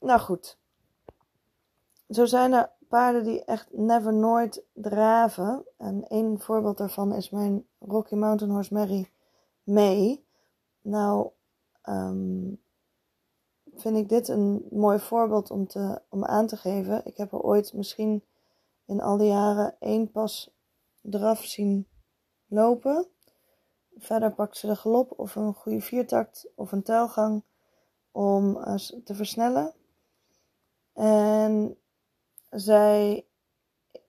nou 0.00 0.18
goed. 0.18 0.58
Zo 2.08 2.24
zijn 2.24 2.52
er 2.52 2.70
paarden 2.88 3.24
die 3.24 3.44
echt 3.44 3.68
never 3.72 4.14
nooit 4.14 4.64
draven. 4.72 5.64
En 5.76 6.08
één 6.08 6.40
voorbeeld 6.40 6.78
daarvan 6.78 7.14
is 7.14 7.30
mijn 7.30 7.66
Rocky 7.78 8.14
Mountain 8.14 8.52
Horse 8.52 8.74
Mary 8.74 9.10
May. 9.62 10.24
Nou, 10.82 11.30
um, 11.88 12.60
vind 13.74 13.96
ik 13.96 14.08
dit 14.08 14.28
een 14.28 14.66
mooi 14.70 14.98
voorbeeld 14.98 15.50
om, 15.50 15.66
te, 15.66 16.02
om 16.08 16.24
aan 16.24 16.46
te 16.46 16.56
geven. 16.56 17.06
Ik 17.06 17.16
heb 17.16 17.32
er 17.32 17.40
ooit 17.40 17.72
misschien 17.72 18.24
in 18.86 19.00
al 19.00 19.16
die 19.16 19.28
jaren 19.28 19.76
één 19.78 20.10
pas 20.10 20.50
draf 21.00 21.44
zien 21.44 21.88
lopen. 22.46 23.06
Verder 24.00 24.32
pakt 24.32 24.56
ze 24.56 24.66
de 24.66 24.76
galop 24.76 25.12
of 25.16 25.36
een 25.36 25.54
goede 25.54 25.80
viertakt 25.80 26.46
of 26.54 26.72
een 26.72 26.82
tuilgang 26.82 27.42
om 28.10 28.56
uh, 28.56 28.74
te 28.74 29.14
versnellen. 29.14 29.72
En 30.92 31.76
zij 32.50 33.26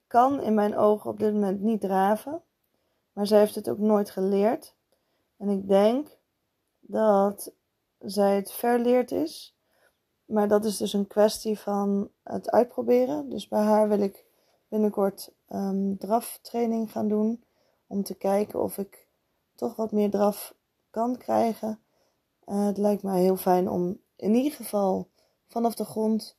kan 0.07 0.41
in 0.41 0.53
mijn 0.53 0.77
ogen 0.77 1.09
op 1.09 1.19
dit 1.19 1.33
moment 1.33 1.61
niet 1.61 1.81
draven, 1.81 2.41
maar 3.13 3.27
zij 3.27 3.39
heeft 3.39 3.55
het 3.55 3.69
ook 3.69 3.77
nooit 3.77 4.09
geleerd. 4.09 4.75
En 5.37 5.49
ik 5.49 5.67
denk 5.67 6.17
dat 6.79 7.53
zij 7.99 8.35
het 8.35 8.51
verleerd 8.51 9.11
is, 9.11 9.55
maar 10.25 10.47
dat 10.47 10.65
is 10.65 10.77
dus 10.77 10.93
een 10.93 11.07
kwestie 11.07 11.59
van 11.59 12.09
het 12.23 12.51
uitproberen. 12.51 13.29
Dus 13.29 13.47
bij 13.47 13.61
haar 13.61 13.89
wil 13.89 13.99
ik 13.99 14.25
binnenkort 14.67 15.31
um, 15.49 15.97
draftraining 15.97 16.91
gaan 16.91 17.07
doen 17.07 17.43
om 17.87 18.03
te 18.03 18.15
kijken 18.15 18.61
of 18.61 18.77
ik 18.77 19.09
toch 19.61 19.75
wat 19.75 19.91
meer 19.91 20.09
draf 20.09 20.55
kan 20.89 21.17
krijgen. 21.17 21.79
Uh, 22.45 22.65
het 22.65 22.77
lijkt 22.77 23.03
mij 23.03 23.21
heel 23.21 23.37
fijn 23.37 23.69
om 23.69 23.99
in 24.15 24.33
ieder 24.33 24.51
geval 24.51 25.09
vanaf 25.47 25.75
de 25.75 25.85
grond 25.85 26.37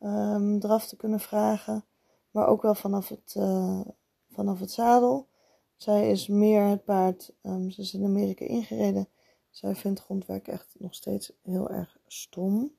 um, 0.00 0.60
draf 0.60 0.86
te 0.86 0.96
kunnen 0.96 1.20
vragen, 1.20 1.84
maar 2.30 2.46
ook 2.46 2.62
wel 2.62 2.74
vanaf 2.74 3.08
het, 3.08 3.34
uh, 3.38 3.80
vanaf 4.30 4.60
het 4.60 4.70
zadel. 4.70 5.28
Zij 5.76 6.10
is 6.10 6.28
meer 6.28 6.62
het 6.62 6.84
paard, 6.84 7.32
um, 7.42 7.70
ze 7.70 7.80
is 7.80 7.94
in 7.94 8.04
Amerika 8.04 8.44
ingereden. 8.44 9.08
Zij 9.50 9.74
vindt 9.74 10.00
grondwerk 10.00 10.48
echt 10.48 10.74
nog 10.78 10.94
steeds 10.94 11.32
heel 11.42 11.70
erg 11.70 11.98
stom. 12.06 12.74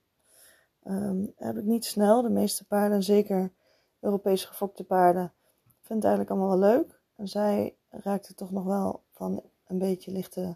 Um, 0.83 1.33
heb 1.35 1.57
ik 1.57 1.63
niet 1.63 1.85
snel. 1.85 2.21
De 2.21 2.29
meeste 2.29 2.65
paarden, 2.65 3.03
zeker 3.03 3.51
Europees 3.99 4.45
gefokte 4.45 4.83
paarden, 4.83 5.33
vindt 5.63 6.03
het 6.03 6.03
eigenlijk 6.03 6.29
allemaal 6.29 6.59
wel 6.59 6.69
leuk. 6.69 7.01
En 7.15 7.27
zij 7.27 7.75
raakte 7.89 8.33
toch 8.33 8.51
nog 8.51 8.63
wel 8.63 9.03
van 9.11 9.43
een 9.73 9.79
beetje 9.79 10.11
lichte 10.11 10.55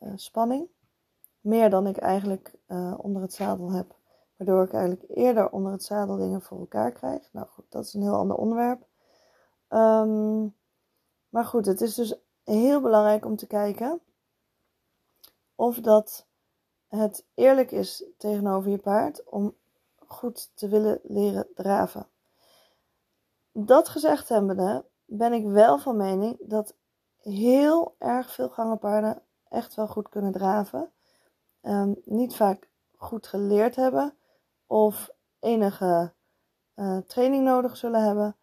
uh, 0.00 0.12
spanning. 0.16 0.68
Meer 1.40 1.70
dan 1.70 1.86
ik 1.86 1.96
eigenlijk 1.96 2.54
uh, 2.68 2.94
onder 2.96 3.22
het 3.22 3.32
zadel 3.32 3.72
heb. 3.72 3.96
Waardoor 4.36 4.64
ik 4.64 4.72
eigenlijk 4.72 5.04
eerder 5.08 5.50
onder 5.50 5.72
het 5.72 5.84
zadel 5.84 6.16
dingen 6.16 6.42
voor 6.42 6.58
elkaar 6.58 6.92
krijg. 6.92 7.28
Nou 7.32 7.46
goed, 7.46 7.64
dat 7.68 7.84
is 7.84 7.94
een 7.94 8.02
heel 8.02 8.16
ander 8.16 8.36
onderwerp. 8.36 8.86
Um, 9.68 10.54
maar 11.28 11.44
goed, 11.44 11.66
het 11.66 11.80
is 11.80 11.94
dus 11.94 12.14
heel 12.44 12.80
belangrijk 12.80 13.24
om 13.24 13.36
te 13.36 13.46
kijken 13.46 14.00
of 15.54 15.80
dat 15.80 16.26
het 16.88 17.24
eerlijk 17.34 17.70
is 17.70 18.04
tegenover 18.18 18.70
je 18.70 18.78
paard 18.78 19.24
om 19.24 19.54
goed 20.06 20.50
te 20.54 20.68
willen 20.68 21.00
leren 21.02 21.46
draven. 21.54 22.06
Dat 23.52 23.88
gezegd 23.88 24.28
hebbende 24.28 24.84
ben 25.04 25.32
ik 25.32 25.46
wel 25.46 25.78
van 25.78 25.96
mening 25.96 26.36
dat 26.40 26.74
heel 27.22 27.94
erg 27.98 28.32
veel 28.32 28.48
gangenpaarden 28.48 29.22
echt 29.48 29.74
wel 29.74 29.86
goed 29.86 30.08
kunnen 30.08 30.32
draven. 30.32 30.92
Um, 31.62 31.96
niet 32.04 32.36
vaak 32.36 32.68
goed 32.96 33.26
geleerd 33.26 33.76
hebben 33.76 34.14
of 34.66 35.10
enige 35.40 36.12
uh, 36.76 36.98
training 36.98 37.44
nodig 37.44 37.76
zullen 37.76 38.02
hebben. 38.04 38.36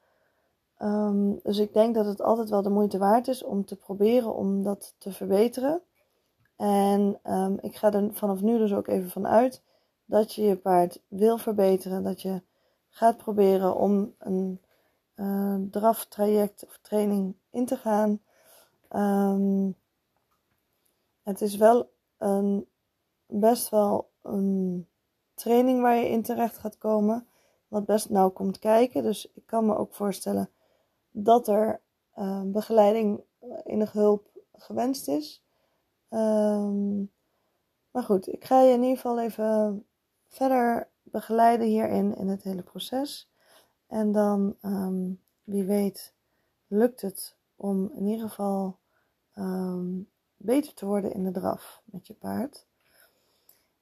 Um, 0.82 1.40
dus 1.44 1.58
ik 1.58 1.74
denk 1.74 1.96
dat 1.96 2.06
het 2.06 2.22
altijd 2.22 2.50
wel 2.50 2.62
de 2.62 2.70
moeite 2.70 2.98
waard 2.98 3.28
is 3.28 3.44
om 3.44 3.66
te 3.66 3.76
proberen 3.76 4.36
om 4.36 4.64
dat 4.64 4.96
te 4.98 5.12
verbeteren. 5.12 5.82
En 6.56 7.20
um, 7.24 7.58
ik 7.62 7.76
ga 7.76 7.94
er 7.94 8.14
vanaf 8.14 8.42
nu 8.42 8.58
dus 8.58 8.74
ook 8.74 8.88
even 8.88 9.10
van 9.10 9.28
uit 9.28 9.64
dat 10.06 10.34
je 10.34 10.42
je 10.42 10.56
paard 10.56 11.02
wil 11.08 11.38
verbeteren. 11.38 12.04
Dat 12.04 12.22
je 12.22 12.42
gaat 12.90 13.18
proberen 13.18 13.76
om 13.76 14.14
een 14.18 14.62
uh, 15.16 15.56
draftraject 15.72 16.66
of 16.66 16.80
training 16.82 17.36
in 17.50 17.66
te 17.66 17.78
gaan. 17.78 18.22
Um, 18.96 19.76
het 21.24 21.42
is 21.42 21.56
wel 21.56 21.92
een, 22.18 22.68
best 23.26 23.70
wel 23.70 24.10
een 24.22 24.88
training 25.34 25.82
waar 25.82 25.96
je 25.96 26.10
in 26.10 26.22
terecht 26.22 26.58
gaat 26.58 26.78
komen. 26.78 27.28
Wat 27.68 27.86
best 27.86 28.10
nauw 28.10 28.30
komt 28.30 28.60
kijken. 28.60 29.04
Dus 29.04 29.32
ik 29.34 29.46
kan 29.46 29.66
me 29.66 29.76
ook 29.76 29.94
voorstellen 29.94 30.50
dat 31.12 31.48
er 31.48 31.82
uh, 32.18 32.42
begeleiding, 32.46 33.24
enige 33.64 33.98
hulp 33.98 34.30
gewenst 34.54 35.08
is. 35.08 35.44
Um, 36.10 37.12
maar 37.92 38.04
goed, 38.04 38.28
ik 38.28 38.46
ga 38.46 38.62
je 38.62 38.74
in 38.74 38.82
ieder 38.82 38.96
geval 38.96 39.20
even 39.20 39.86
verder 40.28 40.90
begeleiden 41.04 41.68
hierin, 41.68 42.16
in 42.16 42.28
het 42.28 42.44
hele 42.44 42.64
proces. 42.64 43.30
En 43.88 44.12
dan, 44.12 44.56
wie 45.44 45.64
weet, 45.64 46.14
lukt 46.68 47.02
het 47.02 47.38
om 47.60 47.92
in 47.94 48.06
ieder 48.06 48.30
geval 48.30 48.78
um, 49.36 50.10
beter 50.38 50.74
te 50.74 50.86
worden 50.86 51.14
in 51.14 51.24
de 51.24 51.32
draf 51.32 51.82
met 51.86 52.08
je 52.08 52.14
paard. 52.14 52.68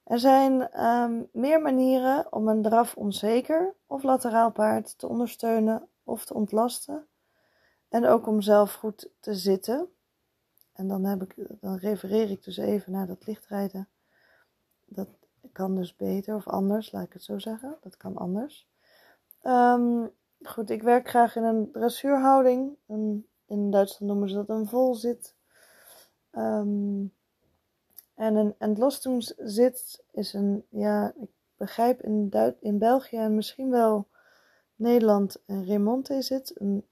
Er 0.04 0.20
zijn 0.20 0.84
um, 0.86 1.30
meer 1.32 1.62
manieren 1.62 2.34
om 2.34 2.48
een 2.48 2.62
draf 2.62 2.96
onzeker 2.96 3.74
of 3.88 4.04
lateraal 4.04 4.52
paard 4.52 4.98
te 4.98 5.08
ondersteunen 5.08 5.88
of 6.04 6.26
te 6.26 6.34
ontlasten. 6.34 7.08
En 7.90 8.06
ook 8.06 8.28
om 8.28 8.42
zelf 8.42 8.74
goed 8.74 9.10
te 9.20 9.36
zitten. 9.36 9.92
En 10.74 10.88
dan, 10.88 11.04
heb 11.04 11.22
ik, 11.22 11.36
dan 11.60 11.76
refereer 11.76 12.32
ik 12.32 12.44
dus 12.44 12.58
even 12.58 12.92
naar 12.92 13.08
dat 13.08 13.26
lichtrijden. 13.26 13.88
Dat 14.86 15.08
kan 15.52 15.76
dus 15.76 15.96
beter 15.96 16.36
of 16.36 16.48
anders, 16.48 16.92
laat 16.92 17.06
ik 17.06 17.14
het 17.14 17.24
zo 17.24 17.40
zeggen. 17.40 17.78
Dat 17.82 17.98
kan 17.98 18.18
anders. 18.18 18.68
Um, 19.44 20.12
goed, 20.42 20.70
ik 20.70 20.84
werk 20.84 21.10
graag 21.10 21.36
in 21.36 21.44
een 21.44 21.72
dressuurhouding. 21.72 22.76
Een, 22.88 23.28
in 23.48 23.72
Duitsland 23.72 24.12
noemen 24.12 24.30
ze 24.30 24.36
dat 24.36 24.50
een 24.50 24.68
volzit. 24.68 25.36
Um, 26.32 27.14
en 28.16 28.36
een 28.36 28.56
entlastungszit 28.58 30.04
is 30.12 30.34
een, 30.34 30.66
ja, 30.70 31.14
ik 31.22 31.30
begrijp 31.58 32.02
in, 32.02 32.30
Duit 32.30 32.62
in 32.62 32.78
België 32.78 33.18
en 33.18 33.36
misschien 33.36 33.70
wel 33.70 34.08
Nederland 34.76 35.42
een 35.46 35.66
remonte 35.66 36.22
zit. 36.22 36.60
Een, 36.60 36.86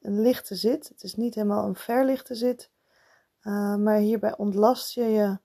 een 0.00 0.20
lichte 0.20 0.54
zit. 0.54 0.88
Het 0.88 1.02
is 1.02 1.16
niet 1.16 1.34
helemaal 1.34 1.66
een 1.66 1.74
verlichte 1.74 2.34
zit. 2.34 2.70
Uh, 3.42 3.76
maar 3.76 3.96
hierbij 3.96 4.36
ontlast 4.36 4.94
je 4.94 5.04
je 5.04 5.38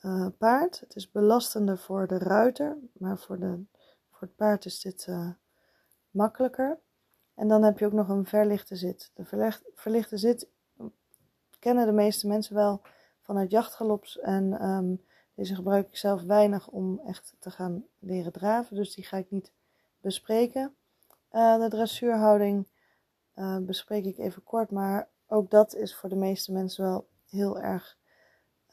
uh, 0.00 0.26
paard. 0.38 0.80
Het 0.80 0.96
is 0.96 1.10
belastender 1.10 1.78
voor 1.78 2.06
de 2.06 2.18
ruiter, 2.18 2.78
maar 2.92 3.18
voor 3.18 3.38
de, 3.38 3.64
voor 4.10 4.20
het 4.20 4.36
paard 4.36 4.64
is 4.64 4.80
dit 4.80 5.06
uh, 5.08 5.30
makkelijker. 6.10 6.78
En 7.38 7.48
dan 7.48 7.62
heb 7.62 7.78
je 7.78 7.86
ook 7.86 7.92
nog 7.92 8.08
een 8.08 8.26
verlichte 8.26 8.76
zit. 8.76 9.10
De 9.14 9.24
verlichte 9.74 10.16
zit 10.16 10.48
kennen 11.58 11.86
de 11.86 11.92
meeste 11.92 12.26
mensen 12.26 12.54
wel 12.54 12.80
vanuit 13.20 13.50
jachtgalops. 13.50 14.18
En 14.18 14.68
um, 14.68 15.04
deze 15.34 15.54
gebruik 15.54 15.88
ik 15.88 15.96
zelf 15.96 16.22
weinig 16.22 16.68
om 16.68 17.00
echt 17.06 17.34
te 17.38 17.50
gaan 17.50 17.84
leren 17.98 18.32
draven. 18.32 18.76
Dus 18.76 18.94
die 18.94 19.04
ga 19.04 19.16
ik 19.16 19.30
niet 19.30 19.52
bespreken. 20.00 20.74
Uh, 21.32 21.58
de 21.60 21.68
dressuurhouding 21.68 22.66
uh, 23.36 23.58
bespreek 23.58 24.04
ik 24.04 24.18
even 24.18 24.44
kort. 24.44 24.70
Maar 24.70 25.08
ook 25.26 25.50
dat 25.50 25.74
is 25.74 25.94
voor 25.94 26.08
de 26.08 26.16
meeste 26.16 26.52
mensen 26.52 26.84
wel 26.84 27.06
heel 27.28 27.60
erg 27.60 27.96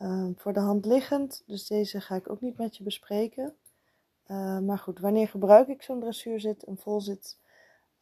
uh, 0.01 0.27
voor 0.35 0.53
de 0.53 0.59
hand 0.59 0.85
liggend. 0.85 1.43
Dus 1.45 1.67
deze 1.67 2.01
ga 2.01 2.15
ik 2.15 2.29
ook 2.29 2.41
niet 2.41 2.57
met 2.57 2.77
je 2.77 2.83
bespreken. 2.83 3.55
Uh, 4.27 4.59
maar 4.59 4.79
goed, 4.79 4.99
wanneer 4.99 5.27
gebruik 5.27 5.67
ik 5.67 5.81
zo'n 5.81 5.99
dressuurzit? 5.99 6.67
Een 6.67 6.77
volzit 6.77 7.37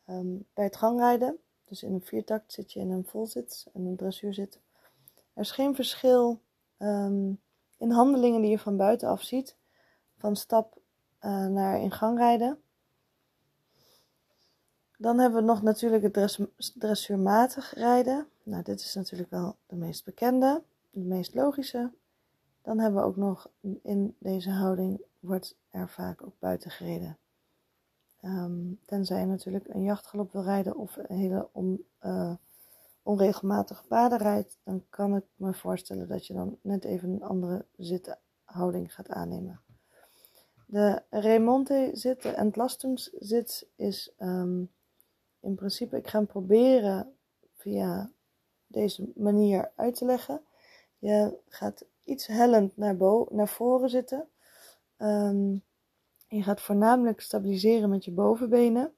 um, 0.10 0.46
bij 0.54 0.64
het 0.64 0.76
gangrijden. 0.76 1.38
Dus 1.66 1.84
in 1.84 1.94
een 1.94 2.02
viertakt 2.02 2.54
zit 2.54 2.74
je 2.74 2.80
in 2.80 2.92
een 2.92 3.06
volzit 3.06 3.68
en 3.74 3.86
een 3.86 3.96
dressuurzit. 3.96 4.60
Er 5.34 5.42
is 5.42 5.52
geen 5.52 5.76
verschil 5.76 6.42
um, 6.78 7.40
in 7.78 7.92
handelingen 7.92 8.42
die 8.42 8.50
je 8.50 8.60
van 8.60 8.78
buitenaf 8.78 9.22
ziet. 9.22 9.56
Van 10.18 10.36
stap 10.36 10.78
uh, 11.22 11.46
naar 11.46 11.82
in 11.82 11.92
gang 11.92 12.18
rijden. 12.18 12.62
Dan 14.98 15.20
hebben 15.20 15.40
we 15.40 15.48
nog 15.48 15.62
natuurlijk 15.62 16.04
het 16.04 16.14
dress 16.14 16.40
dressuurmatig 16.74 17.74
rijden. 17.74 18.28
Nou, 18.44 18.64
dit 18.64 18.80
is 18.80 18.94
natuurlijk 18.94 19.30
wel 19.30 19.56
de 19.66 19.76
meest 19.76 20.06
bekende, 20.06 20.62
de 20.90 21.00
meest 21.00 21.34
logische. 21.34 21.92
Dan 22.62 22.80
hebben 22.80 23.02
we 23.02 23.08
ook 23.08 23.16
nog 23.16 23.50
in 23.82 24.16
deze 24.20 24.50
houding 24.50 25.02
wordt 25.20 25.56
er 25.70 25.90
vaak 25.90 26.24
ook 26.24 26.40
buiten 26.40 26.72
gereden. 26.72 27.18
Um, 28.26 28.80
tenzij 28.86 29.20
je 29.20 29.26
natuurlijk 29.26 29.68
een 29.68 29.84
jachtgalop 29.84 30.32
wil 30.32 30.44
rijden 30.44 30.76
of 30.76 30.98
een 30.98 31.18
hele 31.18 31.50
on, 31.52 31.86
uh, 32.02 32.36
onregelmatige 33.02 33.88
paden 33.88 34.18
rijdt, 34.18 34.58
dan 34.64 34.84
kan 34.90 35.16
ik 35.16 35.24
me 35.36 35.54
voorstellen 35.54 36.08
dat 36.08 36.28
je 36.28 36.34
dan 36.34 36.58
net 36.62 36.84
even 36.84 37.10
een 37.10 37.24
andere 37.24 37.66
zithouding 37.78 38.94
gaat 38.94 39.10
aannemen. 39.10 39.62
De 40.66 41.02
remonte 41.10 41.90
zit, 41.94 42.22
de 42.22 42.30
entlastungszit, 42.30 43.68
is 43.76 44.14
um, 44.20 44.72
in 45.40 45.56
principe, 45.56 45.98
ik 45.98 46.08
ga 46.08 46.18
hem 46.18 46.28
proberen 46.28 47.16
via 47.54 48.12
deze 48.68 49.12
manier 49.16 49.72
uit 49.76 49.96
te 49.96 50.06
leggen. 50.06 50.42
Je 50.98 51.38
gaat 51.48 51.86
iets 52.04 52.28
hellend 52.28 52.78
naar, 52.78 52.96
naar 53.30 53.48
voren 53.48 53.90
zitten. 53.90 54.28
Um, 54.98 55.64
je 56.36 56.44
gaat 56.44 56.62
voornamelijk 56.62 57.22
stabiliseren 57.22 57.90
met 57.90 58.06
je 58.06 58.12
bovenbenen. 58.12 58.94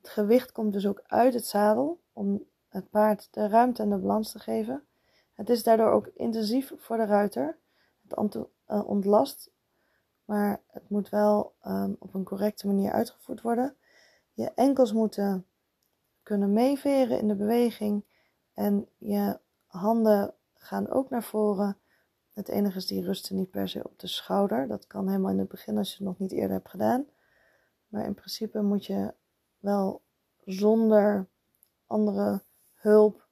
Het 0.00 0.08
gewicht 0.08 0.52
komt 0.52 0.72
dus 0.72 0.86
ook 0.86 1.02
uit 1.06 1.34
het 1.34 1.46
zadel 1.46 2.00
om 2.12 2.44
het 2.68 2.90
paard 2.90 3.28
de 3.30 3.48
ruimte 3.48 3.82
en 3.82 3.90
de 3.90 3.96
balans 3.96 4.32
te 4.32 4.38
geven. 4.38 4.84
Het 5.32 5.50
is 5.50 5.62
daardoor 5.62 5.90
ook 5.90 6.06
intensief 6.06 6.72
voor 6.76 6.96
de 6.96 7.04
ruiter. 7.04 7.58
Het 8.08 8.34
uh, 8.34 8.88
ontlast, 8.88 9.50
maar 10.24 10.62
het 10.66 10.88
moet 10.88 11.08
wel 11.08 11.54
um, 11.66 11.96
op 11.98 12.14
een 12.14 12.24
correcte 12.24 12.66
manier 12.66 12.92
uitgevoerd 12.92 13.40
worden. 13.40 13.76
Je 14.32 14.52
enkels 14.54 14.92
moeten 14.92 15.46
kunnen 16.22 16.52
meeveren 16.52 17.18
in 17.18 17.28
de 17.28 17.36
beweging 17.36 18.04
en 18.54 18.88
je 18.98 19.38
handen 19.66 20.34
gaan 20.54 20.90
ook 20.90 21.10
naar 21.10 21.22
voren. 21.22 21.78
Het 22.34 22.48
enige 22.48 22.76
is, 22.76 22.86
die 22.86 23.04
rusten 23.04 23.36
niet 23.36 23.50
per 23.50 23.68
se 23.68 23.84
op 23.84 23.98
de 23.98 24.06
schouder. 24.06 24.68
Dat 24.68 24.86
kan 24.86 25.08
helemaal 25.08 25.30
in 25.30 25.38
het 25.38 25.48
begin 25.48 25.78
als 25.78 25.88
je 25.88 25.96
het 25.96 26.06
nog 26.06 26.18
niet 26.18 26.32
eerder 26.32 26.56
hebt 26.56 26.70
gedaan. 26.70 27.06
Maar 27.88 28.04
in 28.04 28.14
principe 28.14 28.62
moet 28.62 28.86
je 28.86 29.14
wel 29.58 30.02
zonder 30.44 31.28
andere 31.86 32.42
hulp 32.74 33.28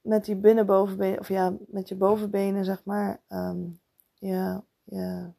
met 0.00 0.24
die 0.24 0.36
binnenbovenbenen, 0.36 1.18
of 1.18 1.28
ja, 1.28 1.56
met 1.66 1.88
je 1.88 1.94
bovenbenen, 1.94 2.64
zeg 2.64 2.84
maar, 2.84 3.22
um, 3.28 3.80
je, 4.14 4.62
je 4.82 5.32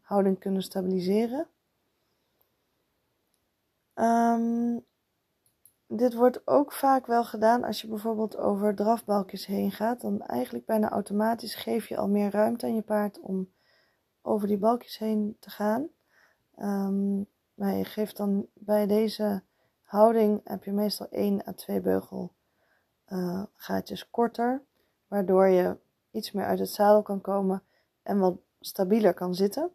houding 0.00 0.38
kunnen 0.38 0.62
stabiliseren. 0.62 1.48
Um, 3.94 4.84
dit 5.92 6.14
wordt 6.14 6.46
ook 6.46 6.72
vaak 6.72 7.06
wel 7.06 7.24
gedaan 7.24 7.64
als 7.64 7.80
je 7.80 7.88
bijvoorbeeld 7.88 8.36
over 8.36 8.74
drafbalkjes 8.74 9.46
heen 9.46 9.70
gaat. 9.70 10.00
Dan 10.00 10.22
eigenlijk 10.22 10.66
bijna 10.66 10.90
automatisch 10.90 11.54
geef 11.54 11.88
je 11.88 11.96
al 11.96 12.08
meer 12.08 12.30
ruimte 12.30 12.66
aan 12.66 12.74
je 12.74 12.82
paard 12.82 13.20
om 13.20 13.50
over 14.22 14.48
die 14.48 14.58
balkjes 14.58 14.98
heen 14.98 15.36
te 15.40 15.50
gaan. 15.50 15.88
Um, 16.58 17.26
maar 17.54 17.74
je 17.74 17.84
geeft 17.84 18.16
dan 18.16 18.46
bij 18.54 18.86
deze 18.86 19.42
houding 19.82 20.40
heb 20.44 20.64
je 20.64 20.72
meestal 20.72 21.08
1 21.10 21.46
à 21.48 21.52
2 21.52 21.80
beugel 21.80 22.32
uh, 23.08 23.42
gaatjes 23.54 24.10
korter. 24.10 24.62
Waardoor 25.08 25.46
je 25.46 25.76
iets 26.10 26.32
meer 26.32 26.44
uit 26.44 26.58
het 26.58 26.70
zadel 26.70 27.02
kan 27.02 27.20
komen 27.20 27.62
en 28.02 28.18
wat 28.18 28.36
stabieler 28.60 29.14
kan 29.14 29.34
zitten. 29.34 29.70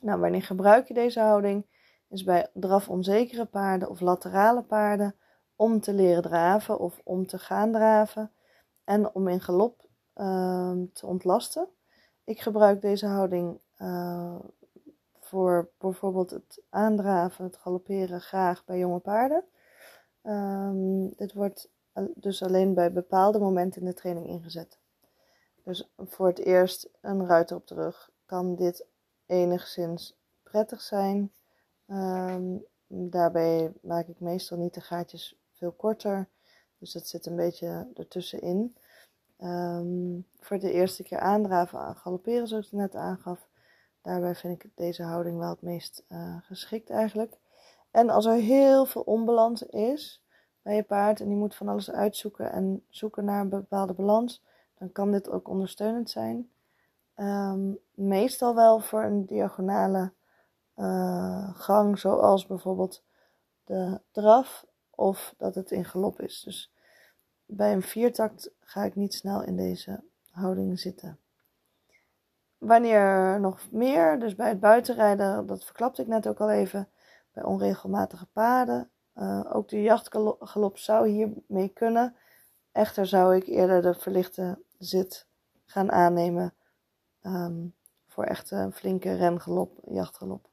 Nou, 0.00 0.20
wanneer 0.20 0.42
gebruik 0.42 0.88
je 0.88 0.94
deze 0.94 1.20
houding? 1.20 1.66
Is 2.12 2.24
bij 2.24 2.50
draf-onzekere 2.54 3.44
paarden 3.44 3.88
of 3.88 4.00
laterale 4.00 4.62
paarden 4.62 5.14
om 5.56 5.80
te 5.80 5.94
leren 5.94 6.22
draven 6.22 6.78
of 6.78 7.00
om 7.04 7.26
te 7.26 7.38
gaan 7.38 7.72
draven 7.72 8.32
en 8.84 9.14
om 9.14 9.28
in 9.28 9.40
galop 9.40 9.88
uh, 10.16 10.72
te 10.92 11.06
ontlasten. 11.06 11.68
Ik 12.24 12.40
gebruik 12.40 12.80
deze 12.80 13.06
houding 13.06 13.60
uh, 13.78 14.38
voor 15.20 15.70
bijvoorbeeld 15.78 16.30
het 16.30 16.62
aandraven, 16.70 17.44
het 17.44 17.56
galopperen 17.56 18.20
graag 18.20 18.64
bij 18.64 18.78
jonge 18.78 18.98
paarden. 18.98 19.44
Um, 20.22 21.14
dit 21.16 21.32
wordt 21.32 21.70
dus 22.14 22.42
alleen 22.42 22.74
bij 22.74 22.92
bepaalde 22.92 23.38
momenten 23.38 23.80
in 23.80 23.86
de 23.86 23.94
training 23.94 24.26
ingezet. 24.26 24.78
Dus 25.64 25.90
voor 25.98 26.26
het 26.26 26.38
eerst 26.38 26.88
een 27.00 27.26
ruiter 27.26 27.56
op 27.56 27.66
de 27.66 27.74
rug 27.74 28.10
kan 28.26 28.54
dit 28.54 28.86
enigszins 29.26 30.16
prettig 30.42 30.80
zijn. 30.80 31.32
Um, 31.92 32.64
daarbij 32.86 33.72
maak 33.82 34.06
ik 34.06 34.20
meestal 34.20 34.58
niet 34.58 34.74
de 34.74 34.80
gaatjes 34.80 35.36
veel 35.52 35.72
korter. 35.72 36.28
Dus 36.78 36.92
dat 36.92 37.06
zit 37.06 37.26
een 37.26 37.36
beetje 37.36 37.88
ertussenin. 37.94 38.76
Um, 39.40 40.26
voor 40.40 40.58
de 40.58 40.72
eerste 40.72 41.02
keer 41.02 41.18
aandraven, 41.18 41.96
galopperen 41.96 42.48
zoals 42.48 42.66
ik 42.66 42.72
net 42.72 42.94
aangaf. 42.94 43.48
Daarbij 44.02 44.34
vind 44.34 44.64
ik 44.64 44.70
deze 44.74 45.02
houding 45.02 45.38
wel 45.38 45.50
het 45.50 45.62
meest 45.62 46.04
uh, 46.08 46.36
geschikt 46.42 46.90
eigenlijk. 46.90 47.38
En 47.90 48.10
als 48.10 48.26
er 48.26 48.34
heel 48.34 48.86
veel 48.86 49.02
onbalans 49.02 49.62
is 49.62 50.22
bij 50.62 50.74
je 50.74 50.82
paard 50.82 51.20
en 51.20 51.28
die 51.28 51.36
moet 51.36 51.54
van 51.54 51.68
alles 51.68 51.90
uitzoeken 51.90 52.52
en 52.52 52.84
zoeken 52.88 53.24
naar 53.24 53.40
een 53.40 53.48
bepaalde 53.48 53.92
balans, 53.92 54.42
dan 54.78 54.92
kan 54.92 55.12
dit 55.12 55.30
ook 55.30 55.48
ondersteunend 55.48 56.10
zijn. 56.10 56.50
Um, 57.16 57.78
meestal 57.94 58.54
wel 58.54 58.80
voor 58.80 59.02
een 59.02 59.26
diagonale 59.26 60.12
uh, 60.76 61.54
gang, 61.54 61.98
zoals 61.98 62.46
bijvoorbeeld 62.46 63.02
de 63.64 64.00
draf 64.10 64.66
of 64.90 65.34
dat 65.38 65.54
het 65.54 65.70
in 65.70 65.84
galop 65.84 66.20
is. 66.20 66.40
Dus 66.40 66.72
bij 67.46 67.72
een 67.72 67.82
viertakt 67.82 68.50
ga 68.60 68.84
ik 68.84 68.94
niet 68.94 69.14
snel 69.14 69.42
in 69.42 69.56
deze 69.56 70.04
houding 70.30 70.78
zitten. 70.78 71.18
Wanneer 72.58 73.40
nog 73.40 73.70
meer, 73.70 74.18
dus 74.18 74.34
bij 74.34 74.48
het 74.48 74.60
buitenrijden, 74.60 75.46
dat 75.46 75.64
verklapte 75.64 76.02
ik 76.02 76.08
net 76.08 76.28
ook 76.28 76.40
al 76.40 76.50
even, 76.50 76.88
bij 77.32 77.42
onregelmatige 77.42 78.26
paden. 78.26 78.90
Uh, 79.14 79.40
ook 79.52 79.68
de 79.68 79.82
jachtgalop 79.82 80.78
zou 80.78 81.08
hiermee 81.08 81.68
kunnen. 81.68 82.16
Echter 82.72 83.06
zou 83.06 83.36
ik 83.36 83.46
eerder 83.46 83.82
de 83.82 83.94
verlichte 83.94 84.62
zit 84.78 85.26
gaan 85.64 85.92
aannemen 85.92 86.54
um, 87.22 87.74
voor 88.06 88.24
echt 88.24 88.50
een 88.50 88.72
flinke 88.72 89.14
rengalop, 89.14 89.78
jachtgalop. 89.84 90.48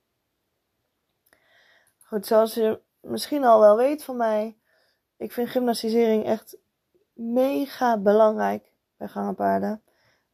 Goed, 2.10 2.26
zoals 2.26 2.54
je 2.54 2.82
misschien 3.02 3.44
al 3.44 3.60
wel 3.60 3.78
weet 3.78 4.04
van 4.04 4.18
mij, 4.18 4.58
ik 5.18 5.32
vind 5.32 5.50
gymnastisering 5.50 6.26
echt 6.26 6.58
mega 7.14 7.98
belangrijk 7.98 8.74
bij 8.98 9.08
gangenpaarden. 9.08 9.84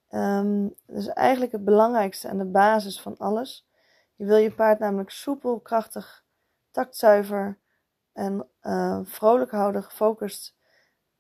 Um, 0.10 0.76
is 0.86 1.08
eigenlijk 1.08 1.52
het 1.52 1.66
belangrijkste 1.66 2.28
en 2.28 2.38
de 2.38 2.46
basis 2.46 3.02
van 3.02 3.18
alles. 3.18 3.68
Je 4.16 4.26
wil 4.26 4.38
je 4.38 4.52
paard 4.52 4.80
namelijk 4.80 5.10
soepel, 5.10 5.60
krachtig, 5.60 6.24
taktzuiver 6.72 7.60
en 8.14 8.48
uh, 8.62 9.00
vrolijk 9.04 9.52
houden, 9.52 9.84
gefocust. 9.84 10.56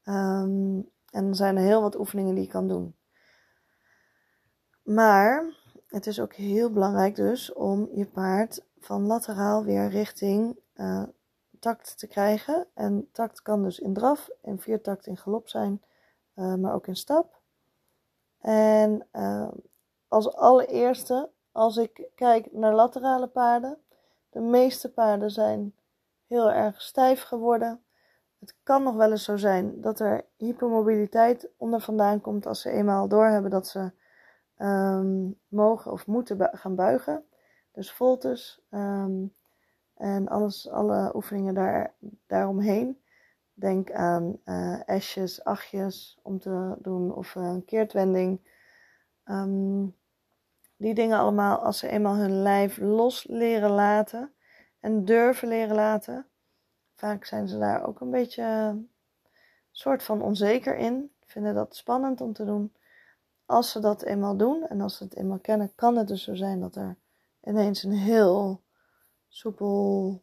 Um, 0.04 0.92
en 1.10 1.28
er 1.28 1.36
zijn 1.36 1.58
er 1.58 1.64
heel 1.64 1.82
wat 1.82 2.00
oefeningen 2.00 2.36
die 2.36 2.44
je 2.44 2.50
kan 2.50 2.68
doen. 2.68 2.96
Maar 4.84 5.54
het 5.88 6.08
is 6.08 6.20
ook 6.20 6.34
heel 6.34 6.72
belangrijk 6.72 7.16
dus 7.16 7.54
om 7.54 7.90
je 7.94 8.06
paard 8.06 8.66
van 8.86 9.06
lateraal 9.06 9.64
weer 9.64 9.90
richting 9.90 10.60
uh, 10.76 11.04
takt 11.60 11.98
te 11.98 12.08
krijgen. 12.08 12.68
En 12.74 13.10
takt 13.12 13.42
kan 13.42 13.64
dus 13.64 13.80
in 13.80 13.94
draf 13.94 14.30
en 14.42 14.60
viertakt 14.60 15.08
in 15.08 15.18
galop 15.18 15.48
zijn, 15.48 15.82
uh, 16.36 16.56
maar 16.56 16.74
ook 16.74 16.88
in 16.88 16.96
stap. 16.96 17.40
En 18.40 19.08
uh, 19.14 19.48
als 20.08 20.34
allereerste, 20.34 21.30
als 21.52 21.78
ik 21.78 22.08
kijk 22.16 22.52
naar 22.52 22.74
laterale 22.74 23.28
paarden, 23.28 23.78
De 24.30 24.42
meeste 24.42 24.92
paarden 24.92 25.32
zijn 25.32 25.76
heel 26.28 26.52
erg 26.52 26.82
stijf 26.82 27.22
geworden. 27.24 27.84
Het 28.40 28.56
kan 28.64 28.84
nog 28.84 28.96
wel 28.96 29.12
eens 29.12 29.24
zo 29.24 29.38
zijn 29.38 29.82
dat 29.82 30.00
er 30.00 30.26
hypermobiliteit 30.38 31.50
onder 31.58 31.82
vandaan 31.82 32.22
komt 32.22 32.46
als 32.46 32.62
ze 32.62 32.70
eenmaal 32.70 33.08
doorhebben 33.08 33.52
dat 33.52 33.68
ze 33.68 33.92
ehm, 34.58 35.30
mogen 35.48 35.92
of 35.92 36.08
moeten 36.08 36.50
gaan 36.52 36.76
buigen. 36.76 37.26
Dus 37.76 37.92
voltes 37.92 38.62
um, 38.72 39.34
en 39.94 40.28
alles, 40.28 40.70
alle 40.70 41.16
oefeningen 41.16 41.54
daar, 41.54 41.94
daaromheen. 42.28 43.02
Denk 43.54 43.92
aan 43.92 44.40
uh, 44.46 44.88
esjes, 44.90 45.44
achtjes 45.44 46.20
om 46.22 46.40
te 46.40 46.76
doen 46.80 47.14
of 47.14 47.36
een 47.36 47.66
keertwending. 47.66 48.40
Um, 49.26 49.96
die 50.78 50.94
dingen 50.94 51.18
allemaal, 51.18 51.58
als 51.58 51.78
ze 51.78 51.88
eenmaal 51.88 52.16
hun 52.16 52.42
lijf 52.42 52.78
los 52.78 53.28
leren 53.28 53.72
laten 53.72 54.34
en 54.80 55.06
durven 55.06 55.48
leren 55.48 55.76
laten. 55.76 56.28
Vaak 56.94 57.26
zijn 57.26 57.48
ze 57.48 57.58
daar 57.58 57.88
ook 57.88 58.00
een 58.00 58.12
beetje 58.12 58.44
een 58.44 58.90
soort 59.72 60.04
van 60.04 60.22
onzeker 60.22 60.78
in. 60.78 61.12
Vinden 61.26 61.54
dat 61.54 61.76
spannend 61.76 62.22
om 62.22 62.34
te 62.34 62.46
doen. 62.46 62.74
Als 63.46 63.72
ze 63.72 63.80
dat 63.80 64.02
eenmaal 64.04 64.38
doen 64.38 64.68
en 64.68 64.82
als 64.82 64.98
ze 64.98 65.04
het 65.04 65.16
eenmaal 65.16 65.40
kennen, 65.40 65.72
kan 65.76 65.98
het 65.98 66.08
dus 66.08 66.24
zo 66.24 66.36
zijn 66.36 66.60
dat 66.60 66.76
er 66.76 66.98
ineens 67.46 67.84
een 67.84 67.92
heel 67.92 68.62
soepel, 69.28 70.22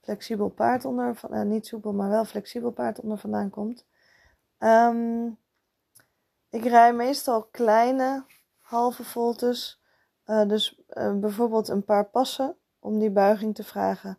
flexibel 0.00 0.48
paard 0.48 0.84
onder, 0.84 1.20
eh, 1.30 1.42
niet 1.42 1.66
soepel, 1.66 1.92
maar 1.92 2.10
wel 2.10 2.24
flexibel 2.24 2.70
paard 2.70 3.00
onder 3.00 3.18
vandaan 3.18 3.50
komt. 3.50 3.86
Um, 4.58 5.38
ik 6.48 6.64
rij 6.64 6.94
meestal 6.94 7.42
kleine 7.42 8.24
halve 8.58 9.04
voltes 9.04 9.82
uh, 10.26 10.48
dus 10.48 10.80
uh, 10.88 11.14
bijvoorbeeld 11.14 11.68
een 11.68 11.84
paar 11.84 12.04
passen 12.04 12.56
om 12.78 12.98
die 12.98 13.10
buiging 13.10 13.54
te 13.54 13.64
vragen. 13.64 14.16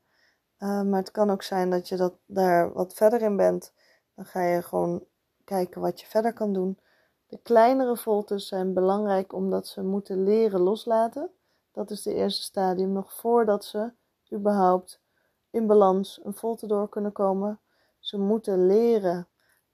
Maar 0.58 0.99
het 0.99 1.12
kan 1.12 1.29
ook 1.29 1.43
zijn 1.43 1.69
dat 1.69 1.88
je 1.88 1.95
dat 1.95 2.13
daar 2.25 2.73
wat 2.73 2.93
verder 2.93 3.21
in 3.21 3.36
bent. 3.36 3.73
Dan 4.15 4.25
ga 4.25 4.41
je 4.41 4.62
gewoon 4.62 5.03
kijken 5.43 5.82
wat 5.82 6.01
je 6.01 6.08
verder 6.08 6.34
kan 6.34 6.53
doen. 6.53 6.79
De 7.27 7.39
kleinere 7.43 7.97
voltes 7.97 8.47
zijn 8.47 8.73
belangrijk 8.73 9.34
omdat 9.34 9.67
ze 9.67 9.84
moeten 9.84 10.23
leren 10.23 10.60
loslaten. 10.60 11.29
Dat 11.74 11.92
is 11.92 12.02
de 12.02 12.14
eerste 12.14 12.44
stadium, 12.44 12.92
nog 12.92 13.14
voordat 13.14 13.66
ze 13.66 13.92
überhaupt 14.34 15.02
in 15.50 15.68
balans 15.68 16.20
een 16.24 16.34
volte 16.34 16.68
door 16.68 16.90
kunnen 16.90 17.12
komen. 17.12 17.60
Ze 18.00 18.18
moeten 18.18 18.66
leren 18.66 19.28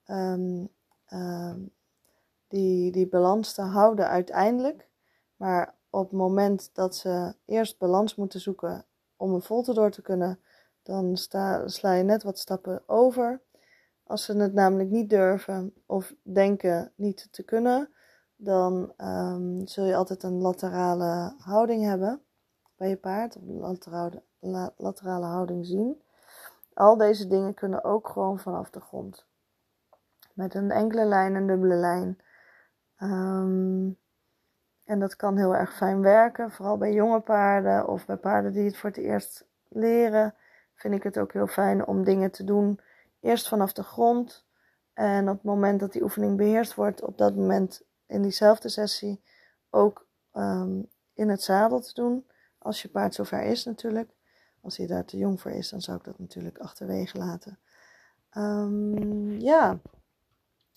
um, 0.07 0.69
um, 1.13 1.73
die, 2.47 2.91
die 2.91 3.07
balans 3.07 3.53
te 3.53 3.61
houden 3.61 4.07
uiteindelijk. 4.07 4.87
Maar 5.35 5.75
op 5.89 6.09
het 6.09 6.19
moment 6.19 6.69
dat 6.73 6.95
ze 6.95 7.35
eerst 7.45 7.77
balans 7.77 8.15
moeten 8.15 8.39
zoeken 8.39 8.85
om 9.15 9.33
een 9.33 9.41
volte 9.41 9.73
door 9.73 9.91
te 9.91 10.01
kunnen, 10.01 10.39
dan 10.83 11.17
sla 11.65 11.93
je 11.93 12.03
net 12.03 12.23
wat 12.23 12.39
stappen 12.39 12.83
over. 12.85 13.41
Als 14.03 14.23
ze 14.23 14.37
het 14.37 14.53
namelijk 14.53 14.89
niet 14.89 15.09
durven 15.09 15.73
of 15.85 16.13
denken 16.21 16.91
niet 16.95 17.27
te 17.31 17.43
kunnen, 17.43 17.93
dan 18.41 18.93
um, 18.97 19.67
zul 19.67 19.85
je 19.85 19.95
altijd 19.95 20.23
een 20.23 20.41
laterale 20.41 21.33
houding 21.37 21.83
hebben 21.83 22.21
bij 22.77 22.89
je 22.89 22.97
paard, 22.97 23.35
of 23.35 23.43
laterale, 23.45 24.23
laterale 24.77 25.25
houding 25.25 25.65
zien. 25.65 26.01
Al 26.73 26.97
deze 26.97 27.27
dingen 27.27 27.53
kunnen 27.53 27.83
ook 27.83 28.09
gewoon 28.09 28.39
vanaf 28.39 28.69
de 28.69 28.79
grond. 28.79 29.25
Met 30.33 30.53
een 30.53 30.71
enkele 30.71 31.05
lijn, 31.05 31.35
een 31.35 31.47
dubbele 31.47 31.75
lijn. 31.75 32.19
Um, 33.01 33.97
en 34.83 34.99
dat 34.99 35.15
kan 35.15 35.37
heel 35.37 35.55
erg 35.55 35.75
fijn 35.75 36.01
werken, 36.01 36.51
vooral 36.51 36.77
bij 36.77 36.93
jonge 36.93 37.19
paarden 37.19 37.87
of 37.87 38.05
bij 38.05 38.17
paarden 38.17 38.51
die 38.51 38.65
het 38.65 38.77
voor 38.77 38.89
het 38.89 38.99
eerst 38.99 39.47
leren. 39.67 40.35
Vind 40.75 40.93
ik 40.93 41.03
het 41.03 41.19
ook 41.19 41.33
heel 41.33 41.47
fijn 41.47 41.87
om 41.87 42.03
dingen 42.03 42.31
te 42.31 42.43
doen, 42.43 42.79
eerst 43.19 43.47
vanaf 43.47 43.73
de 43.73 43.83
grond. 43.83 44.47
En 44.93 45.29
op 45.29 45.35
het 45.35 45.43
moment 45.43 45.79
dat 45.79 45.91
die 45.91 46.03
oefening 46.03 46.37
beheerst 46.37 46.75
wordt, 46.75 47.03
op 47.03 47.17
dat 47.17 47.35
moment 47.35 47.87
in 48.09 48.21
diezelfde 48.21 48.69
sessie 48.69 49.21
ook 49.69 50.07
um, 50.33 50.89
in 51.13 51.29
het 51.29 51.41
zadel 51.41 51.79
te 51.79 51.93
doen. 51.93 52.27
Als 52.57 52.81
je 52.81 52.89
paard 52.89 53.15
zover 53.15 53.43
is 53.43 53.65
natuurlijk. 53.65 54.09
Als 54.61 54.77
hij 54.77 54.87
daar 54.87 55.05
te 55.05 55.17
jong 55.17 55.41
voor 55.41 55.51
is, 55.51 55.69
dan 55.69 55.81
zou 55.81 55.97
ik 55.97 56.03
dat 56.03 56.19
natuurlijk 56.19 56.57
achterwege 56.57 57.17
laten. 57.17 57.59
Um, 58.37 59.39
ja, 59.39 59.79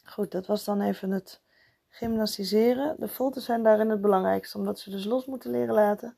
goed, 0.04 0.30
dat 0.30 0.46
was 0.46 0.64
dan 0.64 0.80
even 0.80 1.10
het 1.10 1.42
gymnastiseren. 1.88 2.96
De 2.98 3.08
volten 3.08 3.42
zijn 3.42 3.62
daarin 3.62 3.90
het 3.90 4.00
belangrijkste, 4.00 4.58
omdat 4.58 4.78
ze 4.78 4.90
dus 4.90 5.04
los 5.04 5.26
moeten 5.26 5.50
leren 5.50 5.74
laten. 5.74 6.16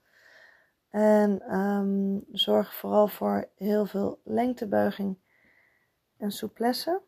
En 0.88 1.58
um, 1.58 2.24
zorg 2.32 2.74
vooral 2.74 3.08
voor 3.08 3.48
heel 3.56 3.86
veel 3.86 4.20
lengtebuiging 4.24 5.18
en 6.16 6.30
souplesse. 6.30 7.02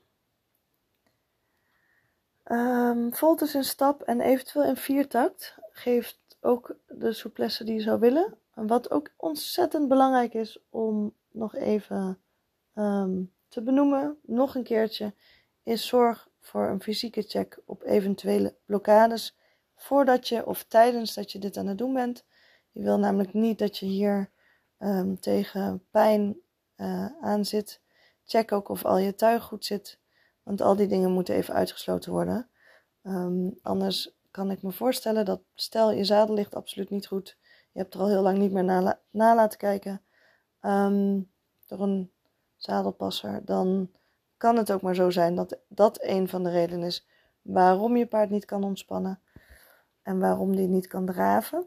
Um, 2.51 3.15
voltes 3.15 3.55
in 3.55 3.65
stap 3.65 4.03
en 4.03 4.21
eventueel 4.21 4.65
in 4.65 4.77
viertakt 4.77 5.59
geeft 5.71 6.19
ook 6.41 6.77
de 6.87 7.13
souplesse 7.13 7.65
die 7.65 7.75
je 7.75 7.81
zou 7.81 8.01
willen. 8.01 8.39
En 8.55 8.67
wat 8.67 8.91
ook 8.91 9.13
ontzettend 9.17 9.89
belangrijk 9.89 10.35
is 10.35 10.59
om 10.71 11.15
nog 11.31 11.55
even 11.55 12.19
um, 12.75 13.33
te 13.49 13.63
benoemen, 13.63 14.19
nog 14.23 14.55
een 14.55 14.63
keertje, 14.63 15.15
is 15.63 15.87
zorg 15.87 16.29
voor 16.41 16.69
een 16.69 16.83
fysieke 16.83 17.23
check 17.23 17.59
op 17.65 17.83
eventuele 17.83 18.55
blokkades 18.65 19.37
voordat 19.75 20.29
je 20.29 20.47
of 20.47 20.65
tijdens 20.65 21.15
dat 21.15 21.33
je 21.33 21.39
dit 21.39 21.57
aan 21.57 21.67
het 21.67 21.79
doen 21.79 21.95
bent. 21.95 22.25
Je 22.71 22.83
wil 22.83 22.99
namelijk 22.99 23.33
niet 23.33 23.59
dat 23.59 23.79
je 23.79 23.87
hier 23.87 24.31
um, 24.79 25.21
tegen 25.21 25.85
pijn 25.91 26.37
uh, 26.77 27.07
aan 27.21 27.45
zit. 27.45 27.81
Check 28.25 28.53
ook 28.53 28.69
of 28.69 28.85
al 28.85 28.99
je 28.99 29.15
tuig 29.15 29.43
goed 29.43 29.65
zit, 29.65 29.99
want 30.47 30.61
al 30.61 30.77
die 30.77 30.87
dingen 30.87 31.13
moeten 31.13 31.35
even 31.35 31.55
uitgesloten 31.55 32.13
worden. 32.13 32.49
Um, 33.03 33.59
anders 33.63 34.17
kan 34.31 34.51
ik 34.51 34.63
me 34.63 34.73
voorstellen 34.73 35.25
dat, 35.25 35.41
stel 35.55 35.93
je 35.93 36.05
zadel 36.05 36.35
ligt 36.35 36.55
absoluut 36.55 36.91
niet 36.91 37.07
goed, 37.07 37.39
je 37.73 37.79
hebt 37.79 37.95
er 37.95 38.01
al 38.01 38.09
heel 38.09 38.23
lang 38.23 38.39
niet 38.39 38.53
meer 38.53 38.65
na, 38.65 38.99
laten 39.11 39.59
kijken 39.59 40.03
um, 40.63 41.31
door 41.67 41.81
een 41.81 42.13
zadelpasser, 42.57 43.45
dan 43.45 43.91
kan 44.37 44.57
het 44.57 44.73
ook 44.73 44.83
maar 44.83 44.95
zo 44.95 45.11
zijn 45.11 45.35
dat 45.35 45.59
dat 45.69 46.03
een 46.03 46.29
van 46.29 46.45
de 46.45 46.51
redenen 46.51 46.87
is 46.87 47.07
waarom 47.43 47.97
je 47.97 48.07
paard 48.07 48.31
niet 48.31 48.45
kan 48.45 48.65
ontspannen 48.65 49.21
en 50.03 50.19
waarom 50.19 50.57
die 50.57 50.69
niet 50.69 50.87
kan 50.87 51.07
draven. 51.07 51.67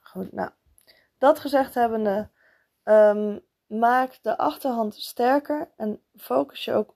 Goed, 0.00 0.32
nou, 0.32 0.50
dat 1.18 1.38
gezegd 1.38 1.74
hebbende, 1.74 2.28
um, 2.84 3.40
maak 3.66 4.18
de 4.22 4.38
achterhand 4.38 4.94
sterker 4.94 5.70
en 5.76 6.00
focus 6.16 6.64
je 6.64 6.72
ook 6.72 6.94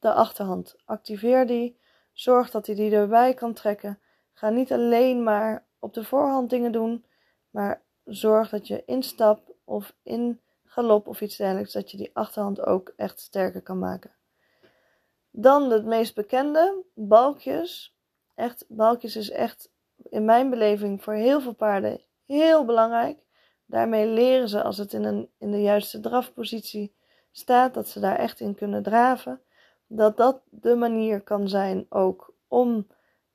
de 0.00 0.12
achterhand. 0.12 0.76
Activeer 0.84 1.46
die, 1.46 1.78
zorg 2.12 2.50
dat 2.50 2.66
hij 2.66 2.74
die 2.74 2.94
erbij 2.94 3.34
kan 3.34 3.54
trekken. 3.54 4.00
Ga 4.32 4.48
niet 4.48 4.72
alleen 4.72 5.22
maar 5.22 5.66
op 5.78 5.94
de 5.94 6.04
voorhand 6.04 6.50
dingen 6.50 6.72
doen, 6.72 7.04
maar 7.50 7.82
zorg 8.04 8.48
dat 8.48 8.66
je 8.66 8.84
instap 8.84 9.54
of 9.64 9.94
in 10.02 10.40
galop 10.64 11.08
of 11.08 11.20
iets 11.20 11.36
dergelijks, 11.36 11.72
dat 11.72 11.90
je 11.90 11.96
die 11.96 12.10
achterhand 12.12 12.60
ook 12.66 12.92
echt 12.96 13.20
sterker 13.20 13.62
kan 13.62 13.78
maken. 13.78 14.14
Dan 15.30 15.70
het 15.70 15.84
meest 15.84 16.14
bekende, 16.14 16.84
balkjes. 16.94 17.96
Echt, 18.34 18.64
balkjes 18.68 19.16
is 19.16 19.30
echt 19.30 19.72
in 19.96 20.24
mijn 20.24 20.50
beleving 20.50 21.02
voor 21.02 21.14
heel 21.14 21.40
veel 21.40 21.54
paarden 21.54 22.00
heel 22.36 22.64
belangrijk. 22.64 23.18
Daarmee 23.66 24.06
leren 24.06 24.48
ze 24.48 24.62
als 24.62 24.78
het 24.78 24.92
in, 24.92 25.04
een, 25.04 25.30
in 25.38 25.50
de 25.50 25.62
juiste 25.62 26.00
drafpositie 26.00 26.94
staat, 27.30 27.74
dat 27.74 27.88
ze 27.88 28.00
daar 28.00 28.16
echt 28.16 28.40
in 28.40 28.54
kunnen 28.54 28.82
draven. 28.82 29.40
Dat 29.92 30.16
dat 30.16 30.40
de 30.50 30.74
manier 30.74 31.20
kan 31.20 31.48
zijn 31.48 31.86
ook 31.88 32.32
om 32.48 32.86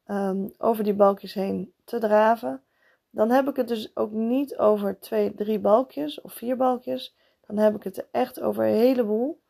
um, 0.08 0.54
over 0.58 0.84
die 0.84 0.94
balkjes 0.94 1.34
heen 1.34 1.74
te 1.84 2.00
draven. 2.00 2.62
Dan 3.10 3.30
heb 3.30 3.48
ik 3.48 3.56
het 3.56 3.68
dus 3.68 3.96
ook 3.96 4.12
niet 4.12 4.58
over 4.58 5.00
twee, 5.00 5.36
drie 5.36 5.60
balkjes 5.60 6.22
of 6.22 6.34
vier 6.34 6.58
balkjes. 6.58 7.16
Dan 7.48 7.58
heb 7.58 7.76
ik 7.76 7.84
het 7.84 8.08
echt 8.12 8.42
over 8.42 8.66
een 8.66 8.76
heleboel. 8.76 9.42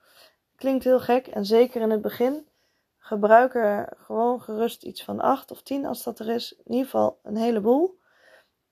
Klinkt 0.55 0.83
heel 0.83 0.99
gek 0.99 1.27
en 1.27 1.45
zeker 1.45 1.81
in 1.81 1.89
het 1.89 2.01
begin. 2.01 2.47
Gebruik 2.97 3.55
er 3.55 3.93
gewoon 3.97 4.41
gerust 4.41 4.83
iets 4.83 5.03
van 5.03 5.19
8 5.19 5.51
of 5.51 5.61
10 5.61 5.85
als 5.85 6.03
dat 6.03 6.19
er 6.19 6.29
is. 6.29 6.55
In 6.63 6.71
ieder 6.71 6.85
geval 6.85 7.19
een 7.23 7.37
heleboel. 7.37 7.97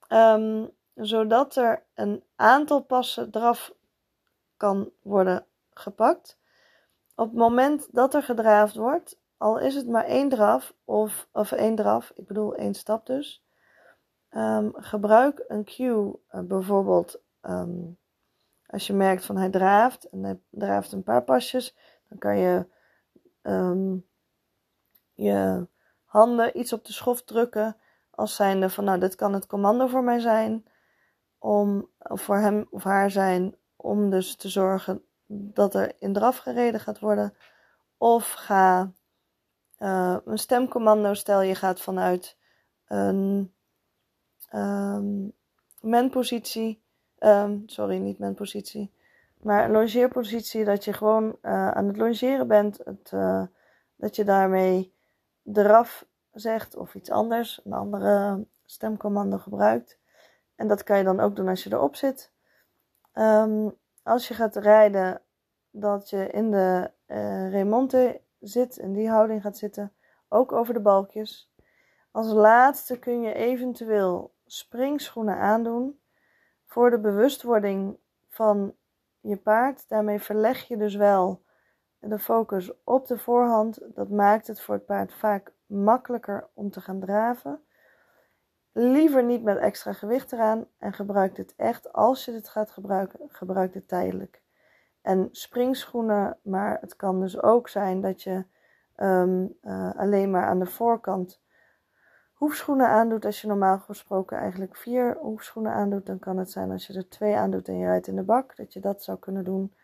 Um, 0.08 0.70
zodat 0.94 1.56
er 1.56 1.82
een 1.94 2.22
aantal 2.36 2.82
passen 2.82 3.30
draf 3.30 3.74
kan 4.56 4.90
worden 5.02 5.46
gepakt. 5.74 6.38
Op 7.14 7.26
het 7.26 7.38
moment 7.38 7.88
dat 7.92 8.14
er 8.14 8.22
gedraafd 8.22 8.74
wordt, 8.74 9.18
al 9.36 9.58
is 9.58 9.74
het 9.74 9.88
maar 9.88 10.04
één 10.04 10.28
draf, 10.28 10.74
of, 10.84 11.28
of 11.32 11.52
één 11.52 11.74
draf, 11.74 12.12
ik 12.14 12.26
bedoel 12.26 12.54
één 12.54 12.74
stap 12.74 13.06
dus. 13.06 13.44
Um, 14.30 14.72
gebruik 14.74 15.44
een 15.48 15.64
cue, 15.64 16.18
uh, 16.30 16.40
bijvoorbeeld 16.40 17.20
um, 17.42 17.98
als 18.66 18.86
je 18.86 18.92
merkt 18.92 19.24
van 19.24 19.36
hij 19.36 19.50
draaft 19.50 20.04
en 20.04 20.22
hij 20.22 20.38
draaft 20.50 20.92
een 20.92 21.02
paar 21.02 21.24
pasjes, 21.24 21.76
dan 22.08 22.18
kan 22.18 22.38
je 22.38 22.66
um, 23.42 24.06
je 25.12 25.66
handen 26.04 26.58
iets 26.58 26.72
op 26.72 26.84
de 26.84 26.92
schoft 26.92 27.26
drukken 27.26 27.76
als 28.10 28.36
zijnde 28.36 28.70
van 28.70 28.84
nou 28.84 28.98
dit 28.98 29.14
kan 29.14 29.32
het 29.32 29.46
commando 29.46 29.86
voor 29.86 30.04
mij 30.04 30.18
zijn 30.18 30.66
om 31.38 31.88
of 31.98 32.22
voor 32.22 32.36
hem 32.38 32.66
of 32.70 32.82
haar 32.82 33.10
zijn 33.10 33.56
om 33.76 34.10
dus 34.10 34.36
te 34.36 34.48
zorgen 34.48 35.04
dat 35.26 35.74
er 35.74 35.92
in 35.98 36.12
draf 36.12 36.36
gereden 36.36 36.80
gaat 36.80 36.98
worden. 36.98 37.34
Of 37.98 38.32
ga 38.32 38.92
uh, 39.78 40.16
een 40.24 40.38
stemcommando, 40.38 41.14
stel 41.14 41.42
je 41.42 41.54
gaat 41.54 41.80
vanuit 41.80 42.36
een 42.86 43.52
um, 44.54 45.32
menpositie, 45.80 46.82
um, 47.18 47.62
sorry, 47.66 47.96
niet 47.96 48.18
menpositie, 48.18 48.92
maar 49.42 49.64
een 49.64 49.70
longeerpositie, 49.70 50.64
dat 50.64 50.84
je 50.84 50.92
gewoon 50.92 51.24
uh, 51.42 51.70
aan 51.70 51.86
het 51.86 51.96
longeren 51.96 52.48
bent, 52.48 52.78
het, 52.84 53.10
uh, 53.14 53.42
dat 53.96 54.16
je 54.16 54.24
daarmee 54.24 54.94
eraf 55.52 56.06
zegt 56.32 56.76
of 56.76 56.94
iets 56.94 57.10
anders, 57.10 57.60
een 57.64 57.72
andere 57.72 58.44
stemcommando 58.64 59.38
gebruikt. 59.38 59.98
En 60.56 60.68
dat 60.68 60.82
kan 60.82 60.98
je 60.98 61.04
dan 61.04 61.20
ook 61.20 61.36
doen 61.36 61.48
als 61.48 61.64
je 61.64 61.72
erop 61.72 61.96
zit. 61.96 62.32
Um, 63.14 63.76
als 64.04 64.28
je 64.28 64.34
gaat 64.34 64.56
rijden, 64.56 65.22
dat 65.70 66.10
je 66.10 66.26
in 66.26 66.50
de 66.50 66.90
uh, 67.06 67.50
remonte 67.50 68.20
zit, 68.40 68.76
in 68.76 68.92
die 68.92 69.08
houding 69.08 69.42
gaat 69.42 69.56
zitten, 69.56 69.92
ook 70.28 70.52
over 70.52 70.74
de 70.74 70.80
balkjes. 70.80 71.52
Als 72.10 72.32
laatste 72.32 72.98
kun 72.98 73.22
je 73.22 73.34
eventueel 73.34 74.34
springschoenen 74.46 75.36
aandoen 75.36 76.00
voor 76.64 76.90
de 76.90 76.98
bewustwording 76.98 77.98
van 78.28 78.74
je 79.20 79.36
paard. 79.36 79.88
Daarmee 79.88 80.20
verleg 80.20 80.68
je 80.68 80.76
dus 80.76 80.94
wel 80.94 81.42
de 81.98 82.18
focus 82.18 82.72
op 82.84 83.06
de 83.06 83.18
voorhand. 83.18 83.78
Dat 83.94 84.08
maakt 84.08 84.46
het 84.46 84.60
voor 84.60 84.74
het 84.74 84.86
paard 84.86 85.14
vaak 85.14 85.52
makkelijker 85.66 86.48
om 86.54 86.70
te 86.70 86.80
gaan 86.80 87.00
draven. 87.00 87.64
Liever 88.76 89.24
niet 89.24 89.42
met 89.42 89.58
extra 89.58 89.92
gewicht 89.92 90.32
eraan 90.32 90.66
en 90.78 90.92
gebruik 90.92 91.34
dit 91.36 91.54
echt. 91.56 91.92
Als 91.92 92.24
je 92.24 92.32
dit 92.32 92.48
gaat 92.48 92.70
gebruiken, 92.70 93.20
gebruik 93.28 93.72
dit 93.72 93.88
tijdelijk. 93.88 94.42
En 95.02 95.28
springschoenen, 95.32 96.38
maar 96.42 96.78
het 96.80 96.96
kan 96.96 97.20
dus 97.20 97.42
ook 97.42 97.68
zijn 97.68 98.00
dat 98.00 98.22
je 98.22 98.44
um, 98.96 99.56
uh, 99.62 99.94
alleen 99.96 100.30
maar 100.30 100.46
aan 100.46 100.58
de 100.58 100.66
voorkant 100.66 101.40
hoefschoenen 102.32 102.88
aandoet. 102.88 103.24
Als 103.24 103.40
je 103.40 103.46
normaal 103.46 103.78
gesproken 103.78 104.38
eigenlijk 104.38 104.76
vier 104.76 105.16
hoefschoenen 105.20 105.72
aandoet, 105.72 106.06
dan 106.06 106.18
kan 106.18 106.36
het 106.36 106.50
zijn 106.50 106.70
als 106.70 106.86
je 106.86 106.94
er 106.94 107.08
twee 107.08 107.36
aandoet 107.36 107.68
en 107.68 107.78
je 107.78 107.86
rijdt 107.86 108.06
in 108.06 108.16
de 108.16 108.22
bak, 108.22 108.56
dat 108.56 108.72
je 108.72 108.80
dat 108.80 109.02
zou 109.02 109.18
kunnen 109.18 109.44
doen. 109.44 109.74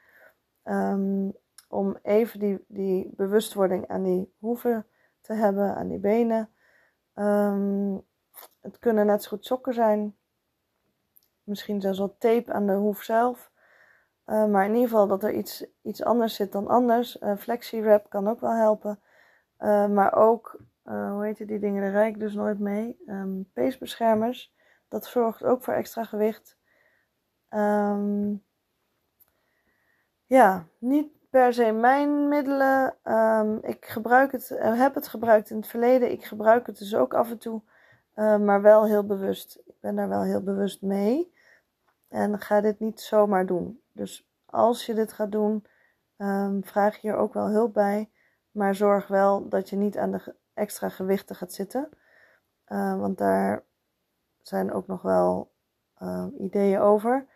Um, 0.64 1.32
om 1.68 1.96
even 2.02 2.38
die, 2.38 2.64
die 2.68 3.12
bewustwording 3.16 3.88
aan 3.88 4.02
die 4.02 4.34
hoeven 4.38 4.86
te 5.20 5.32
hebben, 5.32 5.74
aan 5.74 5.88
die 5.88 5.98
benen. 5.98 6.50
Um, 7.14 8.08
het 8.60 8.78
kunnen 8.78 9.06
net 9.06 9.22
zo 9.22 9.28
goed 9.28 9.44
sokken 9.44 9.74
zijn. 9.74 10.16
Misschien 11.42 11.80
zelfs 11.80 11.98
wel 11.98 12.16
tape 12.18 12.52
aan 12.52 12.66
de 12.66 12.72
hoef 12.72 13.02
zelf. 13.02 13.50
Uh, 14.26 14.46
maar 14.46 14.64
in 14.64 14.74
ieder 14.74 14.88
geval 14.88 15.06
dat 15.06 15.22
er 15.22 15.32
iets, 15.32 15.66
iets 15.82 16.04
anders 16.04 16.34
zit 16.34 16.52
dan 16.52 16.68
anders. 16.68 17.20
Uh, 17.20 17.36
Flexi-wrap 17.36 18.10
kan 18.10 18.28
ook 18.28 18.40
wel 18.40 18.54
helpen. 18.54 19.00
Uh, 19.58 19.86
maar 19.86 20.14
ook, 20.14 20.60
hoe 20.82 21.24
heet 21.24 21.46
die 21.48 21.58
dingen, 21.58 21.82
daar 21.82 21.90
rijd 21.90 22.14
ik 22.14 22.20
dus 22.20 22.34
nooit 22.34 22.58
mee. 22.58 23.02
Um, 23.06 23.50
peesbeschermers. 23.52 24.54
Dat 24.88 25.04
zorgt 25.04 25.44
ook 25.44 25.62
voor 25.62 25.74
extra 25.74 26.04
gewicht. 26.04 26.56
Um, 27.50 28.44
ja, 30.26 30.66
niet 30.78 31.08
per 31.30 31.52
se 31.52 31.72
mijn 31.72 32.28
middelen. 32.28 32.96
Um, 33.04 33.58
ik 33.62 33.84
gebruik 33.84 34.32
het, 34.32 34.48
heb 34.58 34.94
het 34.94 35.08
gebruikt 35.08 35.50
in 35.50 35.56
het 35.56 35.66
verleden. 35.66 36.10
Ik 36.10 36.24
gebruik 36.24 36.66
het 36.66 36.78
dus 36.78 36.94
ook 36.94 37.14
af 37.14 37.30
en 37.30 37.38
toe. 37.38 37.62
Uh, 38.20 38.36
maar 38.36 38.62
wel 38.62 38.84
heel 38.84 39.06
bewust. 39.06 39.60
Ik 39.64 39.80
ben 39.80 39.96
daar 39.96 40.08
wel 40.08 40.22
heel 40.22 40.42
bewust 40.42 40.82
mee. 40.82 41.34
En 42.08 42.40
ga 42.40 42.60
dit 42.60 42.80
niet 42.80 43.00
zomaar 43.00 43.46
doen. 43.46 43.80
Dus 43.92 44.28
als 44.46 44.86
je 44.86 44.94
dit 44.94 45.12
gaat 45.12 45.32
doen, 45.32 45.66
um, 46.16 46.64
vraag 46.64 46.94
je 46.94 47.00
hier 47.00 47.16
ook 47.16 47.34
wel 47.34 47.48
hulp 47.48 47.72
bij. 47.72 48.10
Maar 48.50 48.74
zorg 48.74 49.06
wel 49.06 49.48
dat 49.48 49.68
je 49.68 49.76
niet 49.76 49.98
aan 49.98 50.10
de 50.10 50.34
extra 50.54 50.88
gewichten 50.88 51.36
gaat 51.36 51.52
zitten. 51.52 51.88
Uh, 52.68 52.98
want 52.98 53.18
daar 53.18 53.64
zijn 54.42 54.72
ook 54.72 54.86
nog 54.86 55.02
wel 55.02 55.50
uh, 56.02 56.26
ideeën 56.38 56.80
over. 56.80 57.26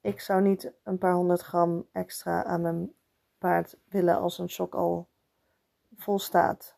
Ik 0.00 0.20
zou 0.20 0.42
niet 0.42 0.72
een 0.82 0.98
paar 0.98 1.14
honderd 1.14 1.40
gram 1.40 1.86
extra 1.92 2.44
aan 2.44 2.60
mijn 2.60 2.92
paard 3.38 3.78
willen 3.88 4.16
als 4.18 4.38
een 4.38 4.50
sok 4.50 4.74
al 4.74 5.08
vol 5.96 6.18
staat. 6.18 6.75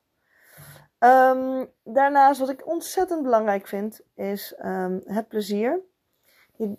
Um, 0.98 1.70
daarnaast, 1.84 2.40
wat 2.40 2.48
ik 2.48 2.66
ontzettend 2.66 3.22
belangrijk 3.22 3.66
vind, 3.66 4.00
is 4.14 4.54
um, 4.64 5.00
het 5.04 5.28
plezier. 5.28 5.80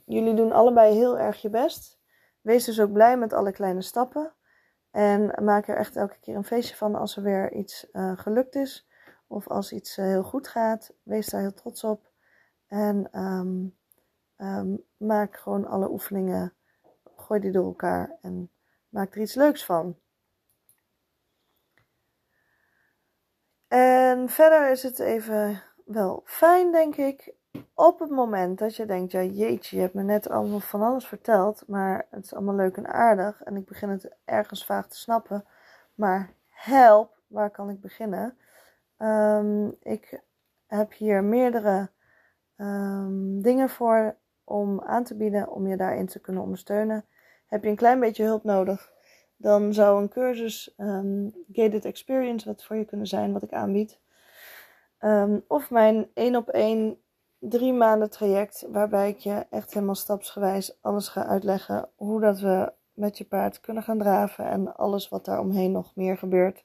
jullie 0.05 0.34
doen 0.34 0.51
allebei 0.51 0.95
heel 0.95 1.19
erg 1.19 1.41
je 1.41 1.49
best. 1.49 1.99
Wees 2.41 2.65
dus 2.65 2.79
ook 2.79 2.91
blij 2.91 3.17
met 3.17 3.34
alle 3.34 3.51
kleine 3.51 3.82
stappen. 3.82 4.34
En 4.91 5.43
maak 5.43 5.67
er 5.67 5.77
echt 5.77 5.95
elke 5.95 6.19
keer 6.19 6.36
een 6.36 6.43
feestje 6.43 6.75
van 6.75 6.95
als 6.95 7.17
er 7.17 7.23
weer 7.23 7.53
iets 7.53 7.88
uh, 7.93 8.17
gelukt 8.17 8.55
is. 8.55 8.88
Of 9.27 9.47
als 9.47 9.71
iets 9.71 9.97
uh, 9.97 10.05
heel 10.05 10.23
goed 10.23 10.47
gaat. 10.47 10.93
Wees 11.03 11.27
daar 11.27 11.41
heel 11.41 11.53
trots 11.53 11.84
op. 11.84 12.12
En 12.67 13.19
um, 14.38 14.86
maak 14.97 15.38
gewoon 15.38 15.67
alle 15.67 15.89
oefeningen. 15.89 16.53
Gooi 17.15 17.39
die 17.39 17.51
door 17.51 17.65
elkaar. 17.65 18.17
En 18.21 18.51
maak 18.89 19.15
er 19.15 19.21
iets 19.21 19.36
leuks 19.36 19.65
van. 19.65 19.97
En 23.69 24.29
verder 24.29 24.71
is 24.71 24.84
het 24.84 24.99
even 24.99 25.62
wel 25.86 26.21
fijn, 26.25 26.71
denk 26.71 26.95
ik. 26.95 27.34
Op 27.73 27.99
het 27.99 28.10
moment 28.10 28.60
dat 28.60 28.75
je 28.75 28.86
denkt, 28.86 29.12
ja 29.12 29.21
jeetje, 29.21 29.75
je 29.75 29.82
hebt 29.82 29.93
me 29.93 30.03
net 30.03 30.29
allemaal 30.29 30.60
van 30.60 30.82
alles 30.82 31.08
verteld, 31.08 31.63
maar 31.67 32.08
het 32.10 32.23
is 32.23 32.34
allemaal 32.34 32.55
leuk 32.55 32.77
en 32.77 32.88
aardig 32.88 33.43
en 33.43 33.55
ik 33.55 33.65
begin 33.65 33.89
het 33.89 34.15
ergens 34.25 34.65
vaag 34.65 34.88
te 34.88 34.97
snappen. 34.97 35.45
Maar 35.95 36.34
help, 36.49 37.17
waar 37.27 37.49
kan 37.49 37.69
ik 37.69 37.82
beginnen? 37.82 38.38
Um, 38.97 39.75
ik 39.82 40.21
heb 40.67 40.93
hier 40.93 41.23
meerdere 41.23 41.89
um, 42.58 43.41
dingen 43.41 43.69
voor 43.69 44.15
om 44.43 44.82
aan 44.82 45.03
te 45.03 45.15
bieden, 45.15 45.51
om 45.51 45.67
je 45.67 45.77
daarin 45.77 46.05
te 46.05 46.19
kunnen 46.19 46.43
ondersteunen. 46.43 47.05
Heb 47.47 47.63
je 47.63 47.69
een 47.69 47.75
klein 47.75 47.99
beetje 47.99 48.23
hulp 48.23 48.43
nodig? 48.43 48.91
Dan 49.41 49.73
zou 49.73 50.02
een 50.02 50.10
cursus 50.10 50.73
um, 50.78 51.34
Gated 51.52 51.86
Experience 51.86 52.45
wat 52.45 52.63
voor 52.63 52.75
je 52.75 52.86
kunnen 52.86 53.08
zijn, 53.08 53.34
wat 53.34 53.43
ik 53.43 53.54
aanbied. 53.54 53.99
Um, 54.99 55.43
of 55.47 55.69
mijn 55.69 56.10
één 56.13 56.36
op 56.36 56.49
één 56.49 56.97
drie 57.39 57.73
maanden 57.73 58.10
traject, 58.10 58.67
waarbij 58.71 59.10
ik 59.10 59.17
je 59.17 59.45
echt 59.49 59.73
helemaal 59.73 59.95
stapsgewijs 59.95 60.78
alles 60.82 61.08
ga 61.08 61.25
uitleggen 61.25 61.89
hoe 61.95 62.21
dat 62.21 62.39
we 62.39 62.73
met 62.93 63.17
je 63.17 63.25
paard 63.25 63.60
kunnen 63.60 63.84
gaan 63.84 63.97
draven 63.97 64.45
en 64.45 64.75
alles 64.75 65.10
wat 65.10 65.25
daar 65.25 65.39
omheen 65.39 65.71
nog 65.71 65.95
meer 65.95 66.17
gebeurt. 66.17 66.63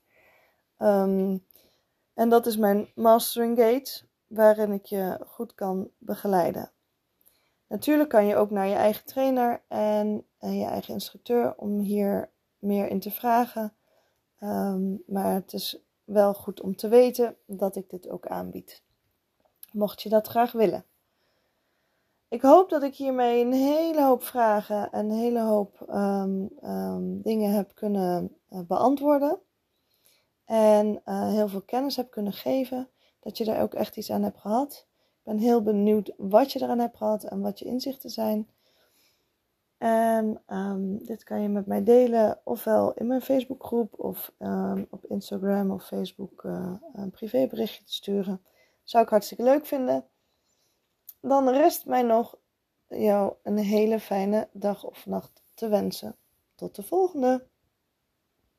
Um, 0.78 1.44
en 2.14 2.28
dat 2.28 2.46
is 2.46 2.56
mijn 2.56 2.88
Mastering 2.94 3.58
Gates, 3.58 4.06
waarin 4.26 4.72
ik 4.72 4.84
je 4.84 5.18
goed 5.26 5.54
kan 5.54 5.90
begeleiden. 5.98 6.70
Natuurlijk 7.68 8.08
kan 8.08 8.26
je 8.26 8.37
ook 8.37 8.50
naar 8.50 8.66
je 8.66 8.74
eigen 8.74 9.04
trainer 9.04 9.62
en, 9.68 10.26
en 10.38 10.58
je 10.58 10.66
eigen 10.66 10.94
instructeur 10.94 11.54
om 11.56 11.78
hier 11.78 12.32
meer 12.64 12.88
in 12.88 13.00
te 13.00 13.11
vragen. 13.11 13.72
Um, 14.40 15.03
maar 15.07 15.35
het 15.35 15.53
is 15.53 15.79
wel 16.05 16.35
goed 16.35 16.61
om 16.61 16.77
te 16.77 16.88
weten 16.88 17.37
dat 17.46 17.77
ik 17.77 17.90
dit 17.90 18.09
ook 18.09 18.27
aanbied. 18.27 18.83
Mocht 19.72 20.03
je 20.03 20.09
dat 20.09 20.27
graag 20.27 20.53
willen. 20.53 20.85
Ik 22.29 22.42
hoop 22.42 22.70
dat 22.70 22.83
ik 22.83 22.94
hiermee 22.94 23.44
een 23.44 23.53
hele 23.53 24.05
hoop 24.05 24.22
vragen 24.22 24.92
en 24.92 25.05
een 25.05 25.16
hele 25.16 25.40
hoop 25.40 25.87
um, 25.90 26.50
um, 26.64 27.22
dingen 27.22 27.53
heb 27.53 27.74
kunnen 27.74 28.37
uh, 28.50 28.61
beantwoorden. 28.61 29.38
En 30.44 31.03
uh, 31.05 31.29
heel 31.29 31.48
veel 31.48 31.62
kennis 31.62 31.96
heb 31.96 32.11
kunnen 32.11 32.33
geven. 32.33 32.88
Dat 33.20 33.38
je 33.38 33.44
daar 33.44 33.62
ook 33.62 33.74
echt 33.74 33.96
iets 33.96 34.11
aan 34.11 34.22
hebt 34.22 34.38
gehad. 34.38 34.87
Ik 34.98 35.22
ben 35.22 35.38
heel 35.38 35.62
benieuwd 35.62 36.12
wat 36.16 36.53
je 36.53 36.62
eraan 36.62 36.79
hebt 36.79 36.96
gehad 36.96 37.24
en 37.24 37.40
wat 37.40 37.59
je 37.59 37.64
inzichten 37.64 38.11
zijn. 38.11 38.48
En 39.78 40.42
um, 40.46 41.04
dit 41.04 41.24
kan 41.24 41.42
je 41.42 41.48
met 41.48 41.66
mij 41.66 41.82
delen, 41.82 42.40
ofwel 42.44 42.92
in 42.92 43.06
mijn 43.06 43.22
Facebookgroep 43.22 44.00
of 44.00 44.32
um, 44.38 44.87
op 44.90 45.04
Instagram 45.06 45.70
of 45.70 45.87
Facebook 45.87 46.42
uh, 46.42 46.72
een 46.92 47.10
privéberichtje 47.10 47.84
te 47.84 47.92
sturen. 47.92 48.42
Zou 48.82 49.04
ik 49.04 49.10
hartstikke 49.10 49.42
leuk 49.42 49.66
vinden. 49.66 50.04
Dan 51.20 51.48
rest 51.48 51.87
mij 51.87 52.02
nog 52.02 52.38
jou 52.88 53.34
een 53.42 53.58
hele 53.58 54.00
fijne 54.00 54.48
dag 54.52 54.84
of 54.84 55.06
nacht 55.06 55.42
te 55.54 55.68
wensen. 55.68 56.16
Tot 56.54 56.74
de 56.74 56.82
volgende! 56.82 57.46